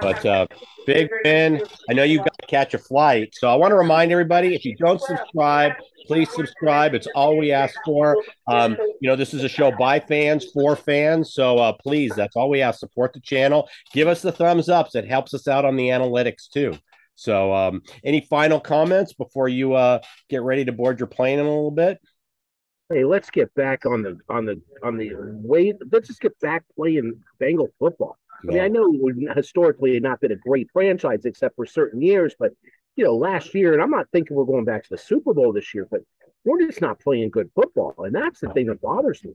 but 0.00 0.24
uh, 0.24 0.46
big 0.86 1.08
win. 1.24 1.62
I 1.88 1.94
know 1.94 2.02
you've 2.02 2.24
got 2.24 2.38
to 2.38 2.46
catch 2.46 2.74
a 2.74 2.78
flight. 2.78 3.34
So 3.34 3.48
I 3.48 3.54
want 3.54 3.72
to 3.72 3.76
remind 3.76 4.12
everybody 4.12 4.54
if 4.54 4.64
you 4.64 4.76
don't 4.76 5.00
subscribe, 5.00 5.72
please 6.06 6.30
subscribe. 6.30 6.94
It's 6.94 7.06
all 7.14 7.38
we 7.38 7.52
ask 7.52 7.74
for. 7.84 8.16
Um, 8.46 8.76
you 9.00 9.08
know, 9.08 9.16
this 9.16 9.32
is 9.32 9.44
a 9.44 9.48
show 9.48 9.72
by 9.78 10.00
fans 10.00 10.46
for 10.52 10.76
fans. 10.76 11.32
So 11.32 11.58
uh, 11.58 11.72
please, 11.72 12.12
that's 12.14 12.36
all 12.36 12.50
we 12.50 12.60
ask. 12.60 12.80
Support 12.80 13.14
the 13.14 13.20
channel. 13.20 13.68
Give 13.92 14.08
us 14.08 14.22
the 14.22 14.32
thumbs 14.32 14.68
ups. 14.68 14.94
It 14.94 15.06
helps 15.06 15.32
us 15.32 15.48
out 15.48 15.64
on 15.64 15.76
the 15.76 15.88
analytics 15.88 16.48
too. 16.50 16.74
So, 17.14 17.52
um, 17.52 17.82
any 18.04 18.20
final 18.20 18.60
comments 18.60 19.12
before 19.12 19.48
you 19.48 19.74
uh, 19.74 19.98
get 20.28 20.42
ready 20.42 20.64
to 20.66 20.70
board 20.70 21.00
your 21.00 21.08
plane 21.08 21.40
in 21.40 21.46
a 21.46 21.48
little 21.48 21.72
bit? 21.72 21.98
Hey, 22.90 23.04
let's 23.04 23.30
get 23.30 23.54
back 23.54 23.84
on 23.84 24.02
the 24.02 24.18
on 24.28 24.46
the 24.46 24.60
on 24.82 24.96
the 24.96 25.12
way. 25.14 25.74
Let's 25.92 26.08
just 26.08 26.20
get 26.20 26.38
back 26.40 26.64
playing 26.74 27.22
Bengal 27.38 27.68
football. 27.78 28.16
I 28.42 28.46
mean, 28.46 28.60
I 28.60 28.68
know 28.68 28.88
we've 28.88 29.28
historically 29.34 29.98
not 30.00 30.20
been 30.20 30.32
a 30.32 30.36
great 30.36 30.70
franchise 30.72 31.24
except 31.24 31.56
for 31.56 31.66
certain 31.66 32.00
years, 32.00 32.34
but 32.38 32.52
you 32.96 33.04
know, 33.04 33.14
last 33.14 33.54
year, 33.54 33.74
and 33.74 33.82
I'm 33.82 33.90
not 33.90 34.08
thinking 34.10 34.36
we're 34.36 34.44
going 34.44 34.64
back 34.64 34.84
to 34.84 34.90
the 34.90 34.98
Super 34.98 35.34
Bowl 35.34 35.52
this 35.52 35.74
year, 35.74 35.86
but 35.90 36.00
we're 36.44 36.66
just 36.66 36.80
not 36.80 36.98
playing 37.00 37.30
good 37.30 37.50
football, 37.54 37.94
and 37.98 38.14
that's 38.14 38.40
the 38.40 38.48
thing 38.50 38.66
that 38.66 38.80
bothers 38.80 39.22
me. 39.22 39.34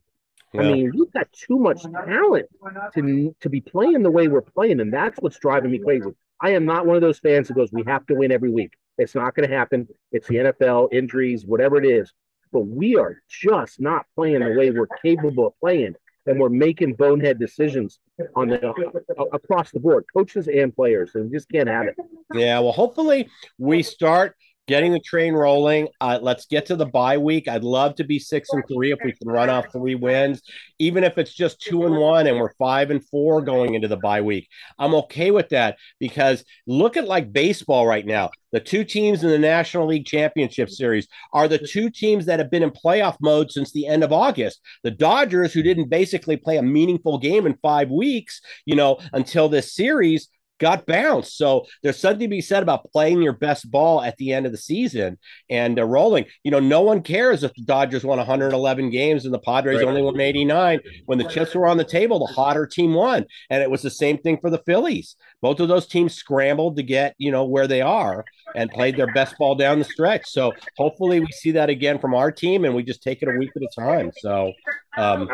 I 0.56 0.64
mean, 0.64 0.92
you've 0.94 1.12
got 1.12 1.32
too 1.32 1.58
much 1.58 1.84
talent 1.84 2.46
to 2.94 3.36
to 3.40 3.50
be 3.50 3.62
playing 3.62 4.04
the 4.04 4.12
way 4.12 4.28
we're 4.28 4.42
playing, 4.42 4.80
and 4.80 4.92
that's 4.92 5.20
what's 5.20 5.40
driving 5.40 5.72
me 5.72 5.80
crazy. 5.80 6.10
I 6.42 6.52
am 6.52 6.66
not 6.66 6.86
one 6.86 6.96
of 6.96 7.02
those 7.02 7.20
fans 7.20 7.48
that 7.48 7.56
goes, 7.56 7.72
"We 7.72 7.84
have 7.86 8.06
to 8.08 8.16
win 8.16 8.32
every 8.32 8.50
week." 8.50 8.74
It's 8.98 9.16
not 9.16 9.36
going 9.36 9.50
to 9.50 9.56
happen. 9.56 9.88
It's 10.12 10.28
the 10.28 10.38
NFL, 10.38 10.90
injuries, 10.92 11.46
whatever 11.46 11.78
it 11.78 11.86
is. 11.86 12.14
But 12.54 12.62
we 12.62 12.96
are 12.96 13.18
just 13.28 13.82
not 13.82 14.06
playing 14.16 14.40
the 14.40 14.54
way 14.54 14.70
we're 14.70 14.88
capable 15.02 15.48
of 15.48 15.60
playing, 15.60 15.96
and 16.26 16.40
we're 16.40 16.50
making 16.50 16.94
bonehead 16.94 17.40
decisions 17.40 18.00
on 18.36 18.48
the 18.48 18.70
uh, 18.70 19.24
across 19.34 19.72
the 19.72 19.80
board, 19.80 20.06
coaches 20.16 20.48
and 20.48 20.74
players, 20.74 21.16
and 21.16 21.30
we 21.30 21.36
just 21.36 21.50
can't 21.50 21.68
have 21.68 21.88
it. 21.88 21.96
Yeah, 22.34 22.60
well, 22.60 22.72
hopefully 22.72 23.28
we 23.58 23.84
start 23.84 24.36
getting 24.74 24.92
the 24.92 25.00
train 25.00 25.36
rolling. 25.36 25.88
Uh, 26.02 26.18
let's 26.20 26.48
get 26.48 26.66
to 26.66 26.76
the 26.76 26.88
bye 26.88 27.16
week. 27.16 27.48
I'd 27.48 27.64
love 27.64 27.94
to 27.94 28.04
be 28.04 28.18
six 28.18 28.50
and 28.54 28.64
three 28.68 28.92
if 28.92 28.98
we 29.06 29.12
can 29.12 29.28
run 29.28 29.48
off 29.48 29.72
three 29.72 29.94
wins, 29.94 30.42
even 30.80 31.04
if 31.04 31.20
it's 31.20 31.32
just 31.32 31.62
two 31.62 31.86
and 31.86 31.96
one 31.96 32.26
and 32.26 32.40
we're 32.40 32.56
five 32.56 32.90
and 32.90 33.08
four 33.10 33.44
going 33.44 33.76
into 33.76 33.88
the 33.88 33.98
bye 33.98 34.22
week. 34.22 34.50
I'm 34.80 34.96
okay 34.96 35.30
with 35.30 35.50
that 35.50 35.78
because 36.00 36.44
look 36.66 36.98
at 36.98 37.08
like 37.08 37.32
baseball 37.32 37.86
right 37.86 38.04
now. 38.04 38.32
The 38.52 38.60
two 38.60 38.84
teams 38.84 39.24
in 39.24 39.30
the 39.30 39.38
National 39.38 39.88
League 39.88 40.08
Championship 40.08 40.72
Series 40.72 41.08
are 41.34 41.48
the 41.48 41.60
two 41.60 41.92
teams 41.92 42.26
that 42.26 42.40
have 42.40 42.50
been 42.50 42.64
in 42.64 42.72
playoff 42.72 43.18
mode 43.22 43.52
since 43.52 43.72
the 43.72 43.86
end 43.86 44.04
of 44.04 44.12
August. 44.12 44.60
The 44.84 44.92
Dodgers, 44.92 45.54
who 45.54 45.62
didn't 45.62 45.90
basically 45.90 46.38
play 46.38 46.58
a 46.58 46.64
meaningful 46.64 47.20
game 47.20 47.46
in 47.46 47.58
five 47.62 47.90
weeks, 47.90 48.42
you 48.66 48.76
know, 48.76 49.00
until 49.12 49.50
this 49.50 49.74
series, 49.74 50.30
got 50.60 50.86
bounced. 50.86 51.38
So 51.38 51.66
there's 51.82 52.00
something 52.00 52.22
to 52.22 52.28
be 52.28 52.42
said 52.42 52.64
about 52.64 52.90
playing 52.92 53.22
your 53.22 53.34
best 53.34 53.70
ball 53.70 54.02
at 54.02 54.18
the 54.18 54.32
end 54.32 54.46
of 54.46 54.52
the 54.52 54.58
season 54.58 55.18
and 55.50 55.80
uh, 55.80 55.84
rolling. 55.84 56.26
You 56.44 56.52
know, 56.52 56.60
no 56.60 56.82
one 56.82 57.02
cares 57.02 57.44
if 57.44 57.54
the 57.54 57.64
Dodgers 57.64 58.04
won 58.04 58.18
111 58.18 58.90
games 58.90 59.26
and 59.26 59.34
the 59.34 59.40
Padres 59.40 59.80
right. 59.80 59.88
only 59.88 60.02
won 60.02 60.20
89. 60.20 60.80
When 61.06 61.18
the 61.18 61.26
chips 61.26 61.56
were 61.56 61.68
on 61.68 61.78
the 61.78 61.84
table, 61.84 62.20
the 62.20 62.34
hotter 62.34 62.66
team 62.66 62.94
won. 62.94 63.26
And 63.50 63.62
it 63.62 63.70
was 63.70 63.82
the 63.82 63.90
same 63.90 64.18
thing 64.18 64.38
for 64.40 64.50
the 64.50 64.62
Phillies. 64.66 65.16
Both 65.44 65.60
of 65.60 65.68
those 65.68 65.86
teams 65.88 66.14
scrambled 66.14 66.78
to 66.78 66.84
get, 66.84 67.16
you 67.18 67.30
know, 67.30 67.44
where 67.44 67.68
they 67.68 67.82
are 67.82 68.24
and 68.56 68.72
played 68.72 68.96
their 68.96 69.12
best 69.14 69.38
ball 69.38 69.56
down 69.56 69.78
the 69.78 69.84
stretch. 69.84 70.26
So 70.28 70.54
hopefully 70.78 71.20
we 71.20 71.28
see 71.34 71.52
that 71.52 71.70
again 71.70 72.00
from 72.00 72.16
our 72.16 72.32
team 72.32 72.64
and 72.64 72.74
we 72.74 72.82
just 72.82 73.04
take 73.04 73.22
it 73.22 73.28
a 73.28 73.38
week 73.38 73.50
at 73.54 73.62
a 73.62 73.68
time. 73.78 74.14
So, 74.20 74.54
um, 74.96 75.28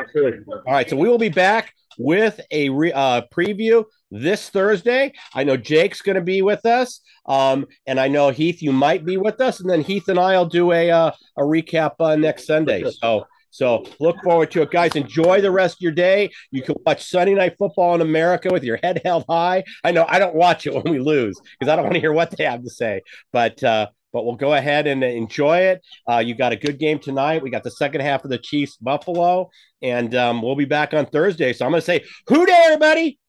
all 0.66 0.74
right. 0.74 0.90
So 0.90 0.96
we 0.96 1.08
will 1.08 1.20
be 1.20 1.30
back 1.30 1.76
with 2.00 2.42
a 2.50 2.70
re, 2.70 2.92
uh, 2.92 3.22
preview 3.32 3.86
this 4.10 4.50
Thursday. 4.50 5.14
I 5.36 5.44
know 5.44 5.56
Jake's 5.56 6.02
going 6.02 6.16
to 6.16 6.22
be 6.22 6.42
with 6.42 6.66
us, 6.66 7.02
um, 7.28 7.68
and 7.86 8.00
I 8.00 8.08
know 8.08 8.32
Heath, 8.32 8.64
you 8.64 8.72
might 8.72 9.06
be 9.06 9.18
with 9.18 9.40
us, 9.40 9.60
and 9.60 9.70
then 9.70 9.82
Heath 9.82 10.08
and 10.08 10.18
I'll 10.18 10.48
do 10.48 10.72
a 10.72 10.90
uh, 10.90 11.12
a 11.38 11.42
recap 11.42 11.92
uh, 12.00 12.16
next 12.16 12.48
Sunday. 12.48 12.84
So. 12.90 13.28
So 13.50 13.86
look 14.00 14.18
forward 14.24 14.52
to 14.52 14.62
it, 14.62 14.72
guys. 14.72 14.96
Enjoy 14.96 15.42
the 15.42 15.52
rest 15.52 15.78
of 15.78 15.82
your 15.82 15.92
day. 15.92 16.30
You 16.52 16.62
can 16.62 16.76
watch 16.86 17.04
Sunday 17.10 17.34
Night 17.34 17.56
Football 17.58 17.96
in 17.96 18.02
America 18.02 18.50
with 18.52 18.64
your 18.64 18.78
head 18.84 19.02
held 19.04 19.26
high. 19.30 19.64
I 19.84 19.92
know 19.92 20.06
I 20.08 20.20
don't 20.20 20.36
watch 20.36 20.68
it 20.68 20.74
when 20.74 20.92
we 20.92 21.00
lose 21.00 21.40
because 21.60 21.72
I 21.72 21.76
don't 21.76 21.86
want 21.86 21.96
to 21.96 22.00
hear 22.00 22.14
what 22.14 22.32
they 22.32 22.44
have 22.44 22.64
to 22.64 22.70
say. 22.70 23.02
But 23.32 23.64
uh, 23.64 23.88
but 24.12 24.26
we'll 24.26 24.36
go 24.36 24.54
ahead 24.54 24.88
and 24.88 25.04
enjoy 25.04 25.60
it. 25.60 25.86
Uh, 26.10 26.18
you 26.18 26.36
got 26.36 26.52
a 26.52 26.56
good 26.56 26.80
game 26.80 27.00
tonight. 27.00 27.44
We 27.44 27.50
got 27.50 27.64
the 27.64 27.72
second 27.72 28.02
half 28.02 28.24
of 28.24 28.32
the 28.32 28.40
Chiefs 28.40 28.78
Buffalo, 28.78 29.50
and 29.82 30.16
um, 30.16 30.42
we'll 30.42 30.56
be 30.56 30.66
back 30.66 30.94
on 30.94 31.06
Thursday. 31.06 31.54
So 31.54 31.66
I'm 31.66 31.72
going 31.72 31.82
to 31.82 31.86
say, 31.86 32.04
"Who 32.28 32.46
Dey, 32.46 32.62
everybody!" 32.66 33.20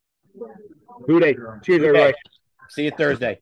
Who 1.07 1.21
Dey? 1.21 1.35
Cheers, 1.65 1.83
everybody. 1.83 2.15
See 2.71 2.85
you 2.85 2.93
Thursday. 2.93 3.41